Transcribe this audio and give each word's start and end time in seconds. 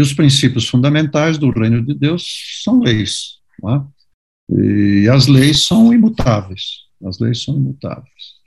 E 0.00 0.02
os 0.02 0.14
princípios 0.14 0.66
fundamentais 0.66 1.36
do 1.36 1.50
reino 1.50 1.84
de 1.84 1.92
Deus 1.92 2.24
são 2.64 2.80
leis. 2.80 3.34
É? 3.68 5.02
E 5.02 5.08
as 5.10 5.26
leis 5.26 5.66
são 5.66 5.92
imutáveis. 5.92 6.86
As 7.04 7.18
leis 7.18 7.42
são 7.42 7.54
imutáveis. 7.54 8.40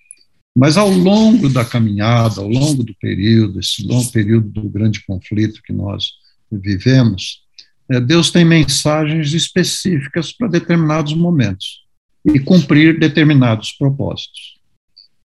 Mas 0.58 0.78
ao 0.78 0.90
longo 0.90 1.48
da 1.50 1.64
caminhada, 1.64 2.42
ao 2.42 2.48
longo 2.48 2.84
do 2.84 2.96
período, 2.96 3.60
esse 3.60 3.86
longo 3.86 4.12
período 4.12 4.50
do 4.50 4.68
grande 4.68 5.06
conflito 5.06 5.62
que 5.62 5.72
nós 5.72 6.14
vivemos, 6.52 7.44
é, 7.88 8.00
Deus 8.00 8.32
tem 8.32 8.44
mensagens 8.44 9.32
específicas 9.34 10.32
para 10.32 10.48
determinados 10.48 11.14
momentos 11.14 11.84
e 12.26 12.40
cumprir 12.40 12.98
determinados 12.98 13.74
propósitos. 13.74 14.60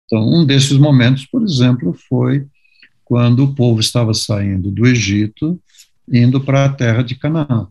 Então, 0.03 0.29
um 0.29 0.45
desses 0.45 0.77
momentos, 0.77 1.25
por 1.25 1.41
exemplo, 1.41 1.97
foi 2.09 2.45
quando 3.05 3.45
o 3.45 3.55
povo 3.55 3.79
estava 3.79 4.13
saindo 4.13 4.69
do 4.69 4.85
Egito, 4.85 5.57
indo 6.11 6.41
para 6.41 6.65
a 6.65 6.69
terra 6.69 7.03
de 7.03 7.15
Canaã. 7.15 7.67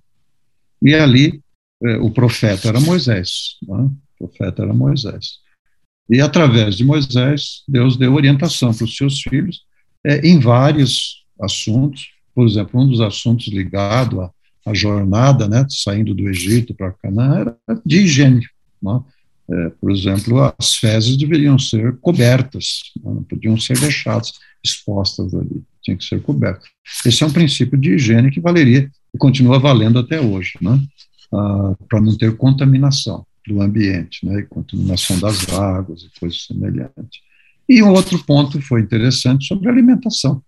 E 0.83 0.95
ali, 0.95 1.41
é, 1.83 1.97
o 1.97 2.11
profeta 2.11 2.69
era 2.69 2.81
Moisés. 2.81 3.57
Né? 3.63 3.91
O 4.21 4.29
profeta 4.29 4.63
era 4.63 4.73
Moisés. 4.73 5.39
E 6.09 6.21
através 6.21 6.77
de 6.77 6.85
Moisés, 6.85 7.63
Deus 7.67 7.97
deu 7.97 8.15
orientação 8.15 8.73
para 8.73 8.85
os 8.85 8.97
seus 8.97 9.21
filhos 9.21 9.65
é, 10.05 10.27
em 10.27 10.39
vários 10.39 11.25
assuntos. 11.41 12.11
Por 12.35 12.47
exemplo, 12.47 12.81
um 12.81 12.89
dos 12.89 13.01
assuntos 13.01 13.49
ligado 13.49 14.21
à, 14.21 14.31
à 14.65 14.75
jornada, 14.75 15.49
né, 15.49 15.67
saindo 15.69 16.15
do 16.15 16.29
Egito 16.29 16.75
para 16.75 16.93
Canaã, 16.93 17.41
era 17.41 17.81
de 17.85 18.03
higiene. 18.03 18.47
Né? 18.81 19.01
É, 19.49 19.71
por 19.81 19.91
exemplo, 19.91 20.55
as 20.59 20.77
fezes 20.77 21.17
deveriam 21.17 21.59
ser 21.59 21.97
cobertas, 21.99 22.93
né, 22.97 23.13
não 23.13 23.23
podiam 23.23 23.59
ser 23.59 23.79
deixadas 23.79 24.33
expostas 24.63 25.35
ali, 25.35 25.63
tinha 25.87 25.97
que 25.97 26.05
ser 26.05 26.21
cobertas. 26.21 26.69
Esse 27.05 27.23
é 27.23 27.27
um 27.27 27.33
princípio 27.33 27.79
de 27.79 27.95
higiene 27.95 28.31
que 28.31 28.41
valeria 28.41 28.91
e 29.15 29.19
continua 29.19 29.59
valendo 29.59 29.99
até 29.99 30.21
hoje, 30.21 30.53
né, 30.61 30.83
ah, 31.33 31.75
para 31.89 32.01
não 32.01 32.17
ter 32.17 32.37
contaminação 32.37 33.25
do 33.47 33.63
ambiente, 33.63 34.27
né, 34.27 34.41
e 34.41 34.43
contaminação 34.43 35.19
das 35.21 35.49
águas 35.49 36.03
e 36.03 36.21
coisas 36.21 36.45
semelhantes. 36.45 37.21
E 37.69 37.83
um 37.83 37.91
outro 37.91 38.23
ponto 38.25 38.61
foi 38.61 38.81
interessante 38.81 39.47
sobre 39.47 39.69
alimentação. 39.69 40.43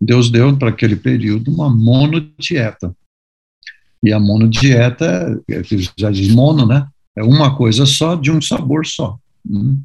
Deus 0.00 0.30
deu 0.30 0.56
para 0.56 0.70
aquele 0.70 0.96
período 0.96 1.52
uma 1.52 1.68
monodieta. 1.70 2.94
E 4.04 4.12
a 4.12 4.18
monodieta, 4.18 5.40
já 5.96 6.10
diz 6.10 6.28
mono, 6.28 6.66
né? 6.66 6.88
É 7.14 7.22
uma 7.22 7.56
coisa 7.56 7.86
só, 7.86 8.16
de 8.16 8.30
um 8.32 8.40
sabor 8.40 8.84
só, 8.84 9.16
hum, 9.48 9.80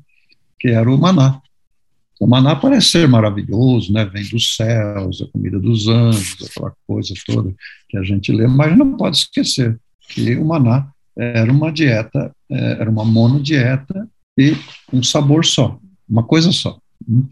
que 0.60 0.70
era 0.70 0.90
o 0.92 0.98
maná. 0.98 1.40
O 2.20 2.26
maná 2.26 2.56
parece 2.56 2.90
ser 2.90 3.08
maravilhoso, 3.08 3.94
né? 3.94 4.06
Vem 4.06 4.28
dos 4.30 4.56
céus, 4.56 5.22
a 5.22 5.28
comida 5.28 5.60
dos 5.60 5.88
anjos, 5.88 6.50
aquela 6.50 6.74
coisa 6.88 7.14
toda 7.26 7.54
que 7.88 7.98
a 7.98 8.04
gente 8.04 8.32
lê, 8.32 8.48
mas 8.48 8.76
não 8.78 8.98
pode 8.98 9.18
esquecer 9.18 9.80
que 10.10 10.36
o 10.36 10.46
maná 10.46 10.90
era 11.16 11.52
uma 11.52 11.72
dieta, 11.72 12.32
é, 12.50 12.72
era 12.80 12.90
uma 12.90 13.04
monodieta 13.06 14.08
e 14.38 14.56
um 14.94 15.02
sabor 15.02 15.46
só, 15.46 15.80
uma 16.08 16.24
coisa 16.24 16.52
só. 16.52 16.80
Hum. 17.08 17.28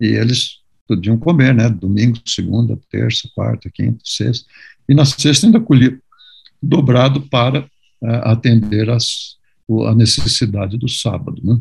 E 0.00 0.06
eles 0.06 0.58
podiam 0.86 1.16
comer, 1.16 1.54
né? 1.54 1.68
Domingo, 1.68 2.18
segunda, 2.24 2.78
terça, 2.90 3.28
quarta, 3.34 3.70
quinta, 3.70 3.98
sexta. 4.04 4.46
E 4.88 4.94
na 4.94 5.04
sexta 5.04 5.46
ainda 5.46 5.60
colhia 5.60 5.98
dobrado 6.62 7.22
para 7.22 7.60
uh, 7.60 8.06
atender 8.24 8.88
as, 8.90 9.36
a 9.86 9.94
necessidade 9.94 10.78
do 10.78 10.88
sábado. 10.88 11.40
Né? 11.42 11.58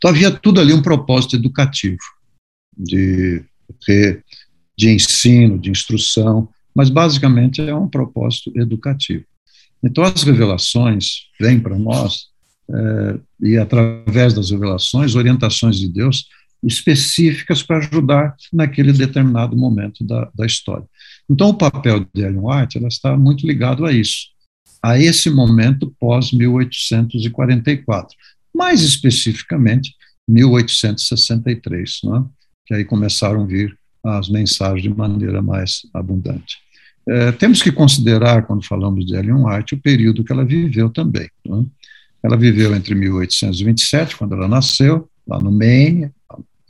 Então 0.00 0.10
havia 0.10 0.30
tudo 0.30 0.62
ali 0.62 0.72
um 0.72 0.80
propósito 0.80 1.36
educativo, 1.36 1.98
de, 2.74 3.44
de 4.74 4.88
ensino, 4.88 5.58
de 5.58 5.70
instrução, 5.70 6.48
mas 6.74 6.88
basicamente 6.88 7.60
é 7.60 7.74
um 7.74 7.86
propósito 7.86 8.50
educativo. 8.56 9.26
Então, 9.82 10.02
as 10.02 10.22
revelações 10.22 11.26
vêm 11.38 11.60
para 11.60 11.78
nós, 11.78 12.28
é, 12.70 13.20
e 13.42 13.58
através 13.58 14.32
das 14.32 14.50
revelações, 14.50 15.14
orientações 15.14 15.78
de 15.78 15.86
Deus 15.86 16.24
específicas 16.62 17.62
para 17.62 17.76
ajudar 17.78 18.34
naquele 18.50 18.92
determinado 18.92 19.54
momento 19.56 20.04
da, 20.04 20.30
da 20.34 20.46
história. 20.46 20.86
Então, 21.28 21.50
o 21.50 21.54
papel 21.54 22.06
de 22.14 22.22
Ellen 22.22 22.40
White 22.40 22.78
ela 22.78 22.88
está 22.88 23.18
muito 23.18 23.46
ligado 23.46 23.84
a 23.84 23.92
isso, 23.92 24.28
a 24.82 24.98
esse 24.98 25.28
momento 25.28 25.94
pós-1844, 26.00 28.06
mais 28.54 28.82
especificamente 28.82 29.94
1863, 30.28 32.00
é? 32.04 32.08
que 32.66 32.74
aí 32.74 32.84
começaram 32.84 33.42
a 33.42 33.46
vir 33.46 33.76
as 34.04 34.28
mensagens 34.28 34.82
de 34.82 34.88
maneira 34.88 35.42
mais 35.42 35.82
abundante. 35.92 36.58
É, 37.08 37.32
temos 37.32 37.62
que 37.62 37.72
considerar, 37.72 38.46
quando 38.46 38.64
falamos 38.64 39.04
de 39.04 39.14
Ellen 39.14 39.44
White, 39.44 39.74
o 39.74 39.80
período 39.80 40.22
que 40.22 40.32
ela 40.32 40.44
viveu 40.44 40.90
também. 40.90 41.28
Né? 41.44 41.64
Ela 42.22 42.36
viveu 42.36 42.74
entre 42.74 42.94
1827, 42.94 44.16
quando 44.16 44.34
ela 44.34 44.46
nasceu, 44.46 45.08
lá 45.26 45.38
no 45.38 45.50
Maine, 45.50 46.10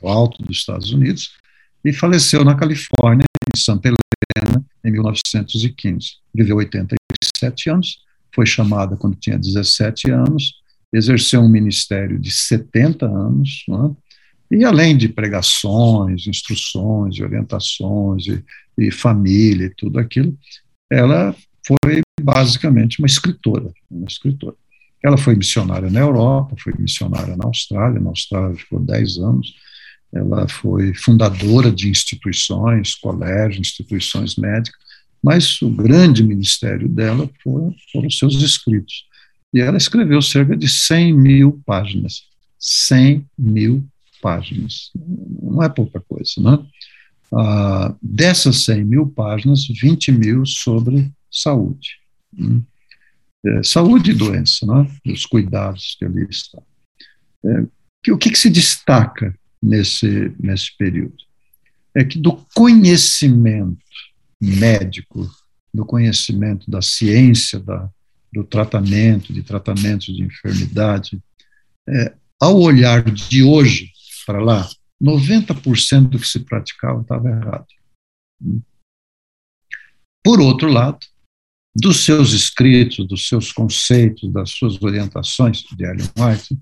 no 0.01 0.09
alto 0.09 0.41
dos 0.41 0.57
Estados 0.57 0.91
Unidos, 0.91 1.31
e 1.83 1.91
faleceu 1.91 2.43
na 2.43 2.55
Califórnia, 2.55 3.25
em 3.55 3.59
Santa 3.59 3.89
Helena, 3.89 4.65
em 4.83 4.91
1915. 4.91 6.13
Viveu 6.33 6.57
87 6.57 7.69
anos, 7.69 7.99
foi 8.33 8.45
chamada 8.45 8.95
quando 8.95 9.15
tinha 9.15 9.37
17 9.37 10.11
anos, 10.11 10.60
exerceu 10.93 11.41
um 11.41 11.49
ministério 11.49 12.19
de 12.19 12.31
70 12.31 13.05
anos, 13.05 13.63
né? 13.67 13.91
e 14.51 14.65
além 14.65 14.97
de 14.97 15.07
pregações, 15.07 16.27
instruções, 16.27 17.19
orientações, 17.19 18.27
e 18.27 18.43
e 18.77 18.91
família 18.91 19.65
e 19.65 19.75
tudo 19.75 19.99
aquilo, 19.99 20.37
ela 20.89 21.35
foi 21.65 22.01
basicamente 22.19 22.99
uma 22.99 23.05
escritora, 23.05 23.71
uma 23.89 24.07
escritora. 24.07 24.55
Ela 25.03 25.17
foi 25.17 25.35
missionária 25.35 25.89
na 25.89 25.99
Europa, 25.99 26.55
foi 26.59 26.73
missionária 26.77 27.35
na 27.35 27.45
Austrália, 27.45 27.99
na 27.99 28.09
Austrália 28.09 28.55
ficou 28.55 28.79
10 28.79 29.17
anos, 29.17 29.55
ela 30.13 30.47
foi 30.47 30.93
fundadora 30.93 31.71
de 31.71 31.89
instituições, 31.89 32.95
colégios, 32.95 33.59
instituições 33.59 34.35
médicas, 34.35 34.79
mas 35.23 35.61
o 35.61 35.69
grande 35.69 36.23
ministério 36.23 36.89
dela 36.89 37.29
foram, 37.43 37.73
foram 37.91 38.09
seus 38.09 38.35
escritos. 38.41 39.05
E 39.53 39.59
ela 39.59 39.77
escreveu 39.77 40.21
cerca 40.21 40.55
de 40.55 40.67
100 40.67 41.13
mil 41.13 41.61
páginas. 41.65 42.23
100 42.59 43.25
mil 43.37 43.85
páginas. 44.21 44.91
Não 44.95 45.61
é 45.63 45.69
pouca 45.69 45.99
coisa, 45.99 46.33
né? 46.37 46.65
Ah, 47.33 47.95
dessas 48.01 48.65
100 48.65 48.85
mil 48.85 49.07
páginas, 49.07 49.65
20 49.67 50.11
mil 50.11 50.45
sobre 50.45 51.11
saúde. 51.29 51.99
Hum. 52.37 52.61
É, 53.43 53.63
saúde 53.63 54.11
e 54.11 54.13
doença, 54.13 54.65
né? 54.67 54.87
os 55.07 55.25
cuidados 55.25 55.95
que 55.97 56.05
ali 56.05 56.27
estão. 56.29 56.63
É, 57.43 57.65
que, 58.03 58.11
o 58.11 58.17
que, 58.17 58.29
que 58.29 58.37
se 58.37 58.49
destaca 58.49 59.35
nesse, 59.61 60.31
nesse 60.39 60.75
período? 60.77 61.15
É 61.95 62.03
que 62.03 62.19
do 62.19 62.33
conhecimento 62.53 63.79
médico, 64.39 65.29
do 65.73 65.85
conhecimento 65.85 66.69
da 66.69 66.81
ciência, 66.81 67.59
da, 67.59 67.89
do 68.33 68.43
tratamento, 68.43 69.33
de 69.33 69.43
tratamento 69.43 70.05
de 70.13 70.23
enfermidade, 70.23 71.21
é, 71.87 72.15
ao 72.39 72.59
olhar 72.59 73.03
de 73.03 73.43
hoje 73.43 73.91
para 74.25 74.41
lá, 74.41 74.69
90% 75.01 76.09
do 76.09 76.19
que 76.19 76.27
se 76.27 76.39
praticava 76.39 77.01
estava 77.01 77.29
errado. 77.29 77.67
Por 80.23 80.39
outro 80.39 80.69
lado, 80.69 80.99
dos 81.75 82.03
seus 82.03 82.33
escritos, 82.33 83.07
dos 83.07 83.27
seus 83.27 83.51
conceitos, 83.51 84.31
das 84.31 84.51
suas 84.51 84.81
orientações 84.81 85.63
de 85.63 85.83
Ellen 85.83 86.09
White, 86.17 86.57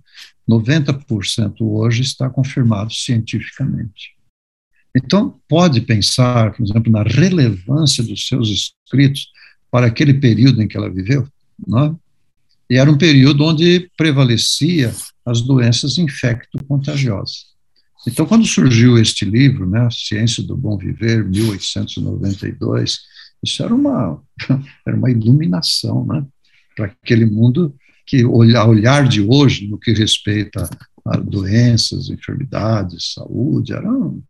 90% 0.50 1.56
hoje 1.62 2.02
está 2.02 2.30
confirmado 2.30 2.94
cientificamente. 2.94 4.16
Então, 4.96 5.40
pode 5.48 5.82
pensar, 5.82 6.54
por 6.56 6.64
exemplo, 6.64 6.92
na 6.92 7.04
relevância 7.04 8.04
dos 8.04 8.28
seus 8.28 8.50
escritos 8.50 9.32
para 9.70 9.88
aquele 9.88 10.14
período 10.14 10.62
em 10.62 10.68
que 10.68 10.78
ela 10.78 10.90
viveu, 10.90 11.28
não 11.68 11.84
é? 11.86 11.96
E 12.70 12.78
era 12.78 12.90
um 12.90 12.98
período 12.98 13.44
onde 13.44 13.90
prevalecia 13.98 14.94
as 15.26 15.42
doenças 15.42 15.98
infecto-contagiosas. 15.98 17.50
Então, 18.08 18.26
quando 18.26 18.46
surgiu 18.46 18.98
este 18.98 19.26
livro, 19.26 19.70
né, 19.70 19.88
Ciência 19.92 20.44
do 20.44 20.56
Bom 20.56 20.78
Viver, 20.78 21.26
1892, 21.26 23.00
isso 23.44 23.64
era 23.64 23.74
uma, 23.74 24.22
era 24.86 24.96
uma 24.96 25.12
iluminação 25.12 26.06
né, 26.06 26.26
para 26.76 26.86
aquele 26.86 27.26
mundo 27.26 27.76
que, 28.06 28.24
a 28.24 28.66
olhar 28.66 29.08
de 29.08 29.22
hoje, 29.22 29.68
no 29.68 29.78
que 29.78 29.92
respeita 29.92 30.70
a 31.06 31.18
doenças, 31.18 32.10
enfermidades, 32.10 33.14
saúde, 33.14 33.74
era 33.74 33.90
um, 33.92 34.22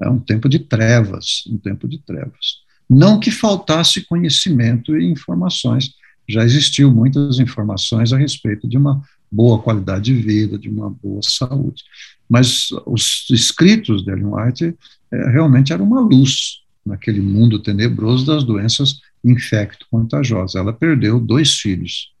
era 0.00 0.10
um 0.10 0.18
tempo 0.18 0.48
de 0.48 0.58
trevas, 0.58 1.44
um 1.48 1.58
tempo 1.58 1.88
de 1.88 1.98
trevas. 1.98 2.64
Não 2.88 3.18
que 3.18 3.30
faltasse 3.30 4.06
conhecimento 4.06 4.96
e 4.96 5.10
informações, 5.10 5.90
já 6.28 6.44
existiam 6.44 6.92
muitas 6.92 7.38
informações 7.38 8.12
a 8.12 8.18
respeito 8.18 8.68
de 8.68 8.76
uma 8.76 9.02
boa 9.30 9.60
qualidade 9.60 10.04
de 10.04 10.14
vida, 10.14 10.58
de 10.58 10.68
uma 10.68 10.90
boa 10.90 11.20
saúde. 11.22 11.82
Mas 12.28 12.68
os 12.86 13.26
escritos 13.30 14.04
de 14.04 14.10
Ellen 14.10 14.34
White 14.34 14.74
é, 15.12 15.30
realmente 15.30 15.72
eram 15.72 15.84
uma 15.84 16.00
luz 16.00 16.62
naquele 16.84 17.20
mundo 17.20 17.58
tenebroso 17.58 18.26
das 18.26 18.44
doenças 18.44 19.00
infecto-contagiosas. 19.24 20.54
Ela 20.54 20.72
perdeu 20.72 21.20
dois 21.20 21.54
filhos. 21.54 22.12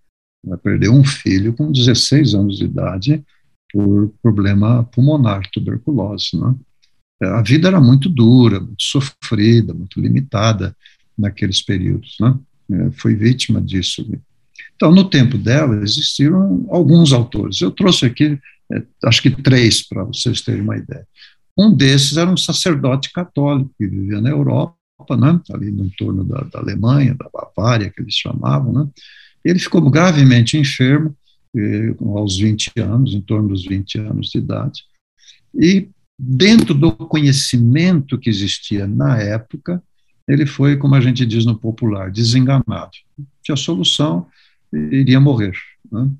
Ela 0.44 0.56
perdeu 0.56 0.92
um 0.92 1.04
filho 1.04 1.52
com 1.52 1.70
16 1.70 2.34
anos 2.34 2.58
de 2.58 2.64
idade 2.64 3.24
por 3.72 4.12
problema 4.22 4.84
pulmonar, 4.84 5.42
tuberculose. 5.52 6.30
Né? 6.34 6.54
A 7.22 7.42
vida 7.42 7.68
era 7.68 7.80
muito 7.80 8.08
dura, 8.08 8.60
muito 8.60 8.82
sofrida, 8.82 9.74
muito 9.74 10.00
limitada 10.00 10.76
naqueles 11.16 11.62
períodos. 11.62 12.16
Né? 12.20 12.36
É, 12.70 12.90
foi 12.92 13.14
vítima 13.14 13.60
disso. 13.60 14.06
Então, 14.74 14.92
no 14.92 15.08
tempo 15.08 15.38
dela, 15.38 15.82
existiram 15.82 16.66
alguns 16.70 17.12
autores. 17.12 17.60
Eu 17.60 17.70
trouxe 17.70 18.06
aqui, 18.06 18.38
é, 18.72 18.82
acho 19.04 19.22
que 19.22 19.30
três, 19.30 19.86
para 19.86 20.04
vocês 20.04 20.42
terem 20.42 20.62
uma 20.62 20.76
ideia. 20.76 21.06
Um 21.56 21.74
desses 21.74 22.16
era 22.16 22.30
um 22.30 22.36
sacerdote 22.36 23.12
católico 23.12 23.70
que 23.78 23.86
vivia 23.86 24.20
na 24.20 24.30
Europa, 24.30 24.76
né, 25.18 25.40
ali 25.50 25.70
no 25.70 25.86
entorno 25.86 26.24
da, 26.24 26.40
da 26.40 26.58
Alemanha, 26.58 27.14
da 27.14 27.30
Bavária, 27.32 27.90
que 27.90 28.02
eles 28.02 28.14
chamavam. 28.14 28.72
Né. 28.72 28.88
Ele 29.44 29.58
ficou 29.58 29.80
gravemente 29.90 30.58
enfermo 30.58 31.16
aos 32.14 32.36
20 32.38 32.72
anos, 32.80 33.14
em 33.14 33.20
torno 33.22 33.48
dos 33.48 33.64
20 33.64 33.98
anos 33.98 34.28
de 34.28 34.38
idade, 34.38 34.82
e 35.54 35.88
dentro 36.18 36.74
do 36.74 36.92
conhecimento 36.92 38.18
que 38.18 38.28
existia 38.28 38.86
na 38.86 39.18
época, 39.18 39.82
ele 40.28 40.46
foi, 40.46 40.76
como 40.76 40.94
a 40.94 41.00
gente 41.00 41.24
diz 41.24 41.44
no 41.44 41.56
popular, 41.56 42.10
desenganado. 42.10 42.90
Tinha 43.42 43.56
solução, 43.56 44.26
iria 44.72 45.20
morrer. 45.20 45.52
Né? 45.90 46.10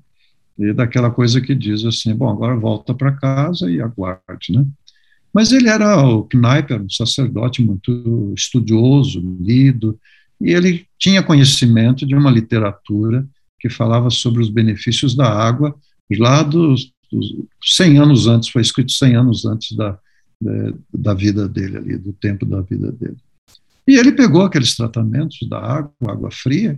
E 0.57 0.73
daquela 0.73 1.11
coisa 1.11 1.41
que 1.41 1.53
diz 1.53 1.85
assim, 1.85 2.15
bom, 2.15 2.29
agora 2.29 2.55
volta 2.55 2.93
para 2.93 3.11
casa 3.11 3.69
e 3.69 3.81
aguarde, 3.81 4.51
né? 4.51 4.65
Mas 5.33 5.51
ele 5.51 5.69
era, 5.69 6.01
o 6.03 6.23
Kneipp 6.23 6.73
era 6.73 6.81
um 6.81 6.89
sacerdote 6.89 7.61
muito 7.61 8.33
estudioso, 8.35 9.21
lido, 9.39 9.99
e 10.41 10.51
ele 10.51 10.87
tinha 10.97 11.21
conhecimento 11.21 12.07
de 12.07 12.15
uma 12.15 12.31
literatura 12.31 13.27
que 13.59 13.69
falava 13.69 14.09
sobre 14.09 14.41
os 14.41 14.49
benefícios 14.49 15.15
da 15.15 15.27
água, 15.27 15.75
lá 16.17 16.41
dos, 16.41 16.91
dos 17.11 17.45
100 17.61 17.99
anos 17.99 18.27
antes, 18.27 18.49
foi 18.49 18.61
escrito 18.61 18.91
100 18.91 19.15
anos 19.15 19.45
antes 19.45 19.75
da, 19.75 19.99
da, 20.41 20.73
da 20.93 21.13
vida 21.13 21.47
dele 21.47 21.77
ali, 21.77 21.97
do 21.97 22.13
tempo 22.13 22.45
da 22.45 22.61
vida 22.61 22.91
dele. 22.91 23.17
E 23.87 23.95
ele 23.95 24.11
pegou 24.11 24.41
aqueles 24.41 24.75
tratamentos 24.75 25.37
da 25.49 25.59
água, 25.59 25.93
água 26.07 26.29
fria, 26.31 26.77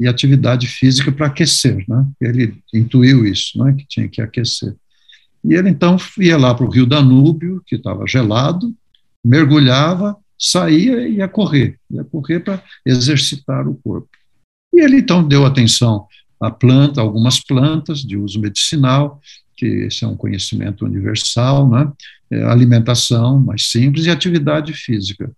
e 0.00 0.08
atividade 0.08 0.66
física 0.66 1.12
para 1.12 1.26
aquecer, 1.26 1.84
né? 1.86 2.06
Ele 2.18 2.56
intuiu 2.72 3.26
isso, 3.26 3.62
né? 3.62 3.74
Que 3.74 3.86
tinha 3.86 4.08
que 4.08 4.22
aquecer. 4.22 4.74
E 5.44 5.52
ele 5.52 5.68
então 5.68 5.98
ia 6.18 6.38
lá 6.38 6.54
para 6.54 6.64
o 6.64 6.70
rio 6.70 6.86
Danúbio, 6.86 7.62
que 7.66 7.76
estava 7.76 8.06
gelado, 8.06 8.74
mergulhava, 9.22 10.16
saía 10.38 11.06
e 11.06 11.16
ia 11.16 11.28
correr, 11.28 11.78
ia 11.90 12.02
correr 12.02 12.40
para 12.40 12.62
exercitar 12.84 13.68
o 13.68 13.74
corpo. 13.74 14.08
E 14.72 14.80
ele 14.80 14.96
então 14.96 15.26
deu 15.26 15.44
atenção 15.44 16.06
a 16.40 16.50
planta, 16.50 17.02
algumas 17.02 17.38
plantas 17.38 18.00
de 18.00 18.16
uso 18.16 18.40
medicinal, 18.40 19.20
que 19.54 19.66
esse 19.66 20.04
é 20.04 20.08
um 20.08 20.16
conhecimento 20.16 20.86
universal, 20.86 21.68
né? 21.68 21.92
É, 22.30 22.42
alimentação 22.44 23.38
mais 23.38 23.66
simples 23.66 24.06
e 24.06 24.10
atividade 24.10 24.72
física. 24.72 25.30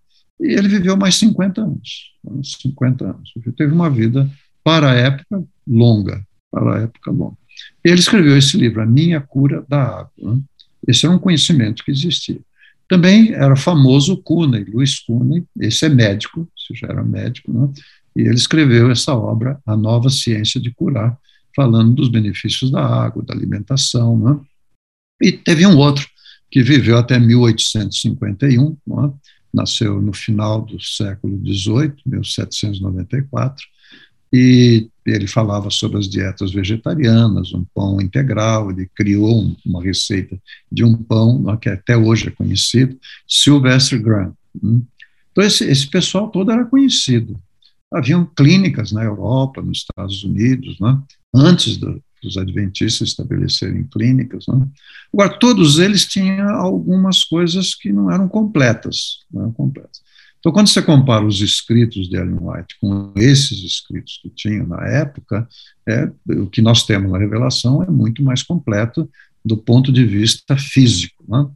E 0.43 0.55
ele 0.55 0.69
viveu 0.69 0.97
mais 0.97 1.15
50 1.15 1.61
anos, 1.61 2.13
50 2.61 3.05
anos. 3.05 3.33
Ele 3.37 3.55
teve 3.55 3.73
uma 3.73 3.89
vida 3.89 4.29
para 4.65 4.91
a 4.91 4.95
época 4.95 5.45
longa, 5.67 6.27
para 6.51 6.79
a 6.79 6.81
época 6.83 7.11
longa. 7.13 7.37
Ele 7.85 8.01
escreveu 8.01 8.37
esse 8.37 8.57
livro, 8.57 8.83
A 8.83 8.87
Minha 8.87 9.21
Cura 9.21 9.65
da 9.69 9.83
Água. 9.83 10.11
Né? 10.19 10.41
Esse 10.89 11.07
era 11.07 11.15
um 11.15 11.19
conhecimento 11.19 11.85
que 11.85 11.93
existia. 11.93 12.41
Também 12.89 13.33
era 13.33 13.55
famoso 13.55 14.17
Cooney, 14.17 14.65
Luiz 14.65 14.99
Cooney, 14.99 15.45
esse 15.61 15.87
é 15.87 15.89
médico, 15.89 16.49
esse 16.59 16.79
já 16.79 16.89
era 16.89 17.03
médico, 17.03 17.53
né? 17.53 17.73
e 18.17 18.23
ele 18.23 18.35
escreveu 18.35 18.91
essa 18.91 19.15
obra, 19.15 19.61
A 19.65 19.77
Nova 19.77 20.11
Ciência 20.11 20.61
de 20.61 20.71
Curar, 20.73 21.17
falando 21.55 21.95
dos 21.95 22.09
benefícios 22.09 22.71
da 22.71 22.85
água, 22.85 23.23
da 23.25 23.33
alimentação. 23.33 24.19
Né? 24.19 24.41
E 25.23 25.33
teve 25.33 25.65
um 25.67 25.77
outro 25.79 26.07
que 26.51 26.63
viveu 26.63 26.99
até 26.99 27.19
1851, 27.19 28.77
né? 28.87 29.13
Nasceu 29.53 30.01
no 30.01 30.13
final 30.13 30.63
do 30.63 30.81
século 30.81 31.39
XVIII, 31.45 31.95
1794, 32.07 33.65
e 34.33 34.89
ele 35.05 35.27
falava 35.27 35.69
sobre 35.69 35.99
as 35.99 36.09
dietas 36.09 36.53
vegetarianas, 36.53 37.53
um 37.53 37.65
pão 37.75 38.01
integral, 38.01 38.71
ele 38.71 38.89
criou 38.95 39.55
uma 39.65 39.83
receita 39.83 40.41
de 40.71 40.83
um 40.85 40.97
pão 40.97 41.45
que 41.59 41.69
até 41.69 41.97
hoje 41.97 42.29
é 42.29 42.31
conhecido, 42.31 42.99
Sylvester 43.29 44.01
Graham. 44.01 44.35
Hum. 44.63 44.83
Então, 45.31 45.45
esse, 45.45 45.65
esse 45.65 45.87
pessoal 45.87 46.29
todo 46.29 46.51
era 46.51 46.65
conhecido. 46.65 47.39
Haviam 47.93 48.25
clínicas 48.25 48.93
na 48.93 49.03
Europa, 49.03 49.61
nos 49.61 49.79
Estados 49.79 50.25
Unidos, 50.25 50.79
né, 50.81 50.99
antes 51.35 51.77
do, 51.77 52.03
dos 52.23 52.37
adventistas 52.37 53.09
estabelecerem 53.09 53.85
clínicas. 53.85 54.47
Né. 54.47 54.67
Agora, 55.13 55.39
todos 55.39 55.79
eles 55.79 56.07
tinham 56.07 56.49
algumas 56.51 57.25
coisas 57.25 57.75
que 57.75 57.93
não 57.93 58.11
eram 58.11 58.29
completas. 58.29 59.21
Não 59.33 59.43
eram 59.43 59.53
completas. 59.53 60.01
Então, 60.39 60.51
quando 60.51 60.69
você 60.69 60.83
compara 60.83 61.25
os 61.25 61.41
escritos 61.41 62.09
de 62.09 62.17
Ellen 62.17 62.39
White 62.41 62.77
com 62.81 63.13
esses 63.17 63.63
escritos 63.63 64.19
que 64.21 64.29
tinham 64.29 64.67
na 64.67 64.85
época, 64.89 65.47
é, 65.89 66.11
o 66.29 66.47
que 66.47 66.61
nós 66.61 66.85
temos 66.85 67.13
na 67.13 67.19
Revelação 67.19 67.83
é 67.83 67.89
muito 67.89 68.23
mais 68.25 68.43
completo 68.43 69.09
do 69.45 69.57
ponto 69.57 69.93
de 69.93 70.05
vista 70.05 70.57
físico. 70.57 71.25
Né? 71.29 71.47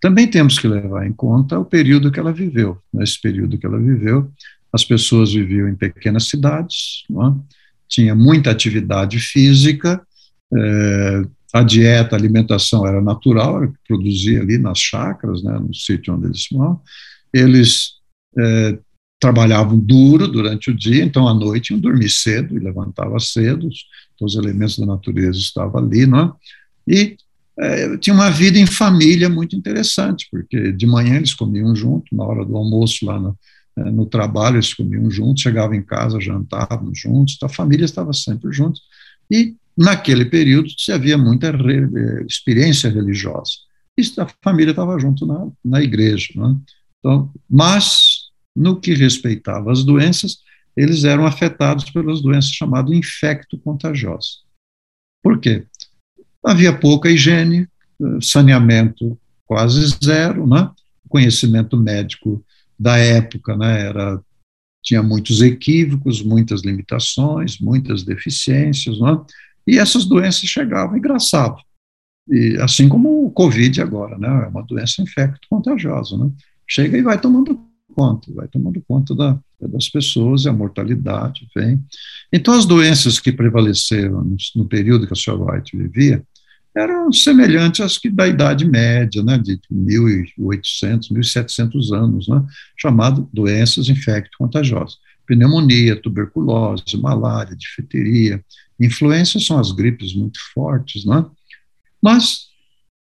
Também 0.00 0.26
temos 0.26 0.58
que 0.58 0.66
levar 0.66 1.06
em 1.06 1.12
conta 1.12 1.58
o 1.58 1.64
período 1.64 2.10
que 2.10 2.18
ela 2.18 2.32
viveu. 2.32 2.78
Nesse 2.92 3.20
período 3.20 3.58
que 3.58 3.66
ela 3.66 3.78
viveu, 3.78 4.30
as 4.72 4.84
pessoas 4.84 5.32
viviam 5.32 5.68
em 5.68 5.74
pequenas 5.74 6.28
cidades, 6.28 7.04
né? 7.08 7.34
Tinha 7.88 8.14
muita 8.14 8.50
atividade 8.50 9.18
física, 9.18 10.00
é, 10.54 11.22
a 11.52 11.62
dieta, 11.62 12.14
a 12.14 12.18
alimentação 12.18 12.86
era 12.86 13.00
natural, 13.00 13.72
produzia 13.86 14.40
ali 14.40 14.58
nas 14.58 14.78
chácaras, 14.78 15.42
né, 15.42 15.58
no 15.58 15.74
sítio 15.74 16.14
onde 16.14 16.26
eles 16.26 16.46
moram. 16.52 16.80
Eles 17.32 17.92
é, 18.38 18.78
trabalhavam 19.20 19.78
duro 19.78 20.28
durante 20.28 20.70
o 20.70 20.76
dia, 20.76 21.02
então 21.02 21.26
à 21.26 21.34
noite 21.34 21.70
iam 21.70 21.80
dormir 21.80 22.10
cedo 22.10 22.56
e 22.56 22.60
levantava 22.60 23.18
cedo, 23.18 23.68
todos 24.18 24.34
os 24.34 24.42
elementos 24.42 24.78
da 24.78 24.86
natureza 24.86 25.38
estavam 25.38 25.82
ali, 25.82 26.06
não 26.06 26.18
é? 26.20 26.32
E 26.88 27.16
é, 27.58 27.96
tinha 27.96 28.14
uma 28.14 28.30
vida 28.30 28.58
em 28.58 28.66
família 28.66 29.28
muito 29.28 29.56
interessante, 29.56 30.28
porque 30.30 30.72
de 30.72 30.86
manhã 30.86 31.16
eles 31.16 31.32
comiam 31.32 31.74
junto, 31.74 32.14
na 32.14 32.24
hora 32.24 32.44
do 32.44 32.56
almoço 32.56 33.06
lá 33.06 33.18
é, 33.18 33.34
no 33.76 34.06
trabalho 34.06 34.56
eles 34.56 34.72
comiam 34.72 35.10
juntos, 35.10 35.42
chegavam 35.42 35.74
em 35.74 35.82
casa, 35.82 36.20
jantavam 36.20 36.94
juntos, 36.94 37.34
então 37.36 37.48
a 37.48 37.52
família 37.52 37.84
estava 37.84 38.12
sempre 38.12 38.52
juntos, 38.52 38.82
e 39.30 39.54
naquele 39.76 40.24
período 40.24 40.70
se 40.78 40.90
havia 40.92 41.18
muita 41.18 41.50
re, 41.50 41.84
é, 41.84 42.22
experiência 42.24 42.88
religiosa, 42.88 43.52
e 43.98 44.02
a 44.18 44.26
família 44.42 44.70
estava 44.70 44.98
junto 44.98 45.26
na, 45.26 45.48
na 45.64 45.82
igreja, 45.82 46.28
não 46.34 46.50
é? 46.50 46.56
Então, 46.98 47.30
mas 47.48 48.30
no 48.54 48.80
que 48.80 48.94
respeitava 48.94 49.70
as 49.70 49.84
doenças, 49.84 50.38
eles 50.76 51.04
eram 51.04 51.26
afetados 51.26 51.90
pelas 51.90 52.20
doenças 52.20 52.50
chamadas 52.50 52.92
infecto-contagiosas. 52.92 54.42
Por 55.22 55.38
quê? 55.38 55.64
Havia 56.44 56.76
pouca 56.76 57.10
higiene, 57.10 57.68
saneamento 58.20 59.18
quase 59.46 59.86
zero, 60.02 60.46
né? 60.46 60.70
conhecimento 61.08 61.76
médico 61.76 62.44
da 62.78 62.96
época 62.96 63.56
né, 63.56 63.86
era, 63.86 64.20
tinha 64.82 65.02
muitos 65.02 65.42
equívocos, 65.42 66.22
muitas 66.22 66.62
limitações, 66.62 67.58
muitas 67.58 68.02
deficiências, 68.02 68.98
né? 69.00 69.20
e 69.66 69.78
essas 69.78 70.04
doenças 70.04 70.48
chegavam 70.48 70.96
e 70.96 71.00
graçavam. 71.00 71.60
E, 72.28 72.56
assim 72.60 72.88
como 72.88 73.26
o 73.26 73.30
Covid 73.30 73.80
agora, 73.80 74.18
né, 74.18 74.28
é 74.44 74.48
uma 74.48 74.62
doença 74.62 75.02
infecto-contagiosa. 75.02 76.16
Né? 76.16 76.30
Chega 76.66 76.98
e 76.98 77.02
vai 77.02 77.20
tomando 77.20 77.60
conta, 77.94 78.32
vai 78.34 78.46
tomando 78.48 78.82
conta 78.86 79.14
da, 79.14 79.38
das 79.60 79.88
pessoas 79.88 80.44
e 80.44 80.48
a 80.48 80.52
mortalidade 80.52 81.48
vem. 81.54 81.82
Então, 82.32 82.52
as 82.54 82.66
doenças 82.66 83.18
que 83.18 83.32
prevaleceram 83.32 84.22
no, 84.22 84.36
no 84.56 84.68
período 84.68 85.06
que 85.06 85.12
a 85.12 85.16
Sr. 85.16 85.40
White 85.40 85.76
vivia 85.76 86.22
eram 86.76 87.10
semelhantes 87.10 87.80
às 87.80 87.96
que 87.96 88.10
da 88.10 88.28
Idade 88.28 88.64
Média, 88.64 89.22
né, 89.22 89.38
de 89.38 89.58
1800, 89.70 91.10
1700 91.10 91.92
anos, 91.92 92.28
né, 92.28 92.44
chamado 92.76 93.28
doenças 93.32 93.88
infecto-contagiosas. 93.88 94.98
Pneumonia, 95.26 96.00
tuberculose, 96.00 96.96
malária, 96.96 97.56
difteria, 97.56 98.44
influências 98.78 99.46
são 99.46 99.58
as 99.58 99.72
gripes 99.72 100.14
muito 100.14 100.38
fortes, 100.52 101.04
né? 101.04 101.24
Mas 102.00 102.46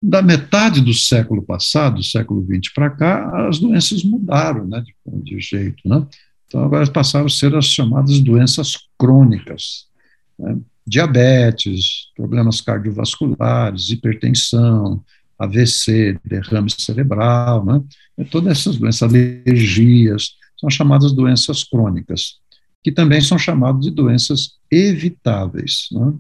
da 0.02 0.22
metade 0.22 0.82
do 0.82 0.94
século 0.94 1.42
passado, 1.42 1.96
do 1.96 2.04
século 2.04 2.46
XX 2.46 2.74
para 2.74 2.90
cá, 2.90 3.48
as 3.48 3.58
doenças 3.58 4.04
mudaram 4.04 4.68
né, 4.68 4.82
de, 4.82 5.24
de 5.24 5.40
jeito. 5.40 5.82
Né? 5.86 6.06
Então, 6.46 6.64
agora 6.64 6.86
passaram 6.92 7.26
a 7.26 7.30
ser 7.30 7.56
as 7.56 7.66
chamadas 7.66 8.20
doenças 8.20 8.78
crônicas. 8.98 9.88
Né? 10.38 10.58
Diabetes, 10.86 12.12
problemas 12.16 12.62
cardiovasculares, 12.62 13.90
hipertensão, 13.90 15.04
AVC, 15.40 16.20
derrame 16.24 16.70
cerebral, 16.70 17.66
né? 17.66 17.82
todas 18.30 18.60
essas 18.60 18.78
doenças, 18.78 19.04
alergias, 19.04 20.36
são 20.60 20.70
chamadas 20.70 21.12
doenças 21.12 21.64
crônicas, 21.64 22.40
que 22.84 22.92
também 22.92 23.22
são 23.22 23.38
chamadas 23.38 23.82
de 23.82 23.92
doenças 23.92 24.58
evitáveis. 24.72 25.88
Né? 25.92 26.14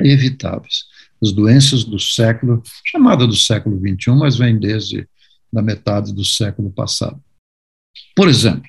Evitáveis. 0.00 0.84
As 1.22 1.32
doenças 1.32 1.84
do 1.84 1.98
século, 1.98 2.62
chamada 2.84 3.26
do 3.26 3.36
século 3.36 3.78
XXI, 3.78 4.10
mas 4.16 4.36
vem 4.36 4.58
desde 4.58 5.08
da 5.52 5.62
metade 5.62 6.12
do 6.12 6.24
século 6.24 6.70
passado. 6.70 7.22
Por 8.16 8.28
exemplo, 8.28 8.68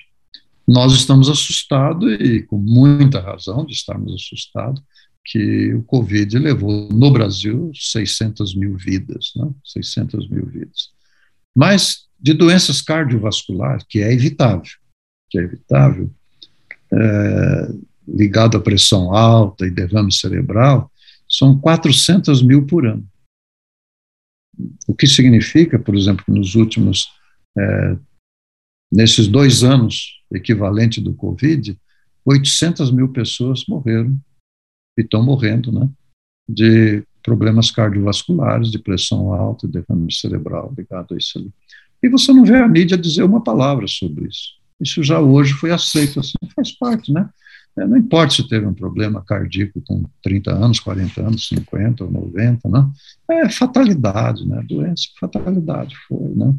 nós 0.66 0.92
estamos 0.92 1.28
assustados, 1.28 2.12
e 2.20 2.42
com 2.42 2.56
muita 2.56 3.20
razão 3.20 3.64
de 3.64 3.72
estarmos 3.72 4.14
assustados, 4.14 4.82
que 5.24 5.72
o 5.72 5.82
Covid 5.82 6.38
levou 6.38 6.88
no 6.90 7.10
Brasil 7.10 7.70
600 7.74 8.54
mil 8.54 8.76
vidas, 8.76 9.32
né? 9.36 9.50
600 9.64 10.28
mil 10.28 10.44
vidas. 10.46 10.90
Mas 11.56 12.06
de 12.20 12.34
doenças 12.34 12.82
cardiovasculares, 12.82 13.84
que 13.88 14.00
é 14.00 14.12
evitável, 14.12 14.70
que 15.30 15.38
é 15.38 15.42
evitável, 15.42 16.10
é, 16.92 17.68
ligado 18.06 18.56
à 18.56 18.60
pressão 18.60 19.14
alta 19.14 19.66
e 19.66 19.70
derrame 19.70 20.12
cerebral, 20.12 20.90
são 21.28 21.58
400 21.58 22.42
mil 22.42 22.66
por 22.66 22.86
ano. 22.86 23.06
O 24.86 24.94
que 24.94 25.06
significa, 25.06 25.78
por 25.78 25.96
exemplo, 25.96 26.24
que 26.24 26.30
nos 26.30 26.54
últimos, 26.54 27.08
é, 27.58 27.96
nesses 28.92 29.26
dois 29.26 29.64
anos, 29.64 30.22
equivalente 30.30 31.00
do 31.00 31.14
Covid, 31.14 31.78
800 32.24 32.90
mil 32.90 33.08
pessoas 33.08 33.64
morreram 33.66 34.18
e 34.96 35.02
estão 35.02 35.22
morrendo, 35.22 35.72
né, 35.72 35.88
de 36.48 37.02
problemas 37.22 37.70
cardiovasculares, 37.70 38.70
de 38.70 38.78
pressão 38.78 39.32
alta, 39.32 39.66
derrame 39.66 40.12
cerebral 40.12 40.72
ligado 40.76 41.14
a 41.14 41.16
isso 41.16 41.38
ali. 41.38 41.50
E 42.02 42.08
você 42.08 42.32
não 42.32 42.44
vê 42.44 42.56
a 42.56 42.68
mídia 42.68 42.98
dizer 42.98 43.22
uma 43.22 43.42
palavra 43.42 43.86
sobre 43.88 44.28
isso. 44.28 44.54
Isso 44.80 45.02
já 45.02 45.20
hoje 45.20 45.54
foi 45.54 45.70
aceito 45.70 46.20
assim, 46.20 46.34
faz 46.54 46.72
parte, 46.72 47.12
né? 47.12 47.28
É, 47.76 47.86
não 47.86 47.96
importa 47.96 48.34
se 48.34 48.46
teve 48.46 48.66
um 48.66 48.74
problema 48.74 49.24
cardíaco 49.24 49.82
com 49.86 50.04
30 50.22 50.52
anos, 50.52 50.78
40 50.78 51.20
anos, 51.22 51.48
50 51.48 52.04
ou 52.04 52.10
90, 52.10 52.68
né? 52.68 52.90
É 53.30 53.48
fatalidade, 53.48 54.46
né? 54.46 54.62
Doença, 54.68 55.08
fatalidade 55.18 55.96
foi, 56.06 56.34
né? 56.34 56.54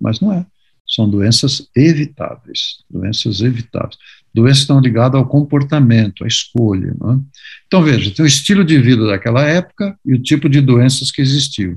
Mas 0.00 0.20
não 0.20 0.32
é. 0.32 0.44
São 0.86 1.08
doenças 1.08 1.68
evitáveis, 1.76 2.82
doenças 2.90 3.42
evitáveis. 3.42 3.98
Doenças 4.38 4.60
estão 4.60 4.78
ligadas 4.78 5.18
ao 5.18 5.26
comportamento, 5.26 6.22
à 6.22 6.28
escolha. 6.28 6.94
Né? 7.00 7.20
Então, 7.66 7.82
veja, 7.82 8.12
tem 8.14 8.24
o 8.24 8.28
estilo 8.28 8.64
de 8.64 8.78
vida 8.80 9.04
daquela 9.06 9.42
época 9.42 9.98
e 10.06 10.14
o 10.14 10.22
tipo 10.22 10.48
de 10.48 10.60
doenças 10.60 11.10
que 11.10 11.20
existiu. 11.20 11.76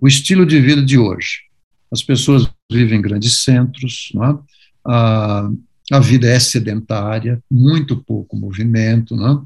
O 0.00 0.08
estilo 0.08 0.44
de 0.44 0.60
vida 0.60 0.82
de 0.82 0.98
hoje. 0.98 1.42
As 1.92 2.02
pessoas 2.02 2.48
vivem 2.70 2.98
em 2.98 3.02
grandes 3.02 3.44
centros, 3.44 4.10
né? 4.14 4.36
a, 4.84 5.48
a 5.92 6.00
vida 6.00 6.26
é 6.26 6.40
sedentária, 6.40 7.40
muito 7.48 7.96
pouco 7.96 8.36
movimento, 8.36 9.14
né? 9.14 9.38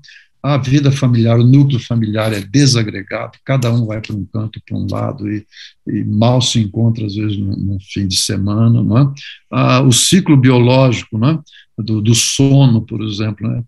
a 0.42 0.56
vida 0.56 0.92
familiar, 0.92 1.38
o 1.38 1.44
núcleo 1.44 1.80
familiar 1.80 2.32
é 2.32 2.40
desagregado, 2.40 3.36
cada 3.44 3.72
um 3.72 3.84
vai 3.84 4.00
para 4.00 4.14
um 4.14 4.24
canto, 4.24 4.62
para 4.64 4.78
um 4.78 4.86
lado, 4.88 5.28
e, 5.28 5.44
e, 5.88 6.04
mal 6.04 6.40
se 6.40 6.60
encontra, 6.60 7.04
às 7.04 7.16
vezes, 7.16 7.36
no, 7.36 7.56
no 7.56 7.78
fim 7.80 8.06
de 8.06 8.16
semana. 8.16 8.80
Não 8.80 8.96
é? 8.96 9.12
ah, 9.50 9.80
o 9.82 9.90
ciclo 9.90 10.36
biológico 10.36 11.18
não 11.18 11.30
é? 11.30 11.38
Do, 11.78 12.00
do, 12.00 12.14
sono, 12.14 12.82
por 12.82 13.02
exemplo, 13.02 13.48
né? 13.48 13.62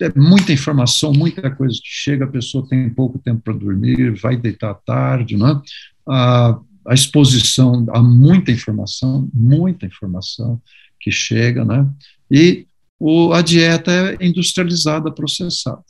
é, 0.00 0.06
é, 0.06 0.12
muita 0.16 0.52
informação, 0.52 1.12
muita 1.12 1.50
coisa 1.50 1.74
que 1.74 1.88
chega, 1.88 2.24
a 2.24 2.28
pessoa 2.28 2.66
tem 2.68 2.88
pouco 2.90 3.18
tempo 3.18 3.40
para 3.42 3.54
dormir, 3.54 4.18
vai 4.20 4.36
deitar 4.36 4.74
tarde, 4.74 5.36
não 5.36 5.48
é? 5.48 5.62
a, 6.08 6.58
a 6.86 6.94
exposição 6.94 7.86
a 7.90 8.02
muita 8.02 8.50
informação, 8.50 9.28
muita 9.32 9.86
informação 9.86 10.60
que 11.00 11.10
chega, 11.10 11.64
né? 11.64 11.88
e 12.30 12.66
o, 12.98 13.32
a 13.32 13.42
dieta 13.42 13.92
é 13.92 14.26
industrializada, 14.26 15.10
processada. 15.10 15.84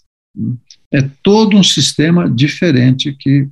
É 0.93 1.03
todo 1.23 1.57
um 1.57 1.63
sistema 1.63 2.31
diferente 2.31 3.17
que. 3.19 3.49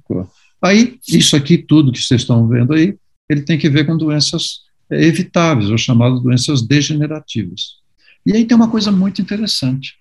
Aí, 0.62 0.98
isso 1.08 1.34
aqui, 1.36 1.58
tudo 1.58 1.90
que 1.92 2.00
vocês 2.00 2.20
estão 2.20 2.46
vendo 2.48 2.74
aí, 2.74 2.96
ele 3.28 3.42
tem 3.42 3.58
que 3.58 3.68
ver 3.68 3.86
com 3.86 3.96
doenças 3.96 4.65
evitáveis, 4.90 5.70
ou 5.70 5.78
chamadas 5.78 6.22
doenças 6.22 6.62
degenerativas. 6.62 7.76
E 8.24 8.34
aí 8.34 8.44
tem 8.44 8.56
uma 8.56 8.70
coisa 8.70 8.90
muito 8.90 9.20
interessante. 9.20 9.94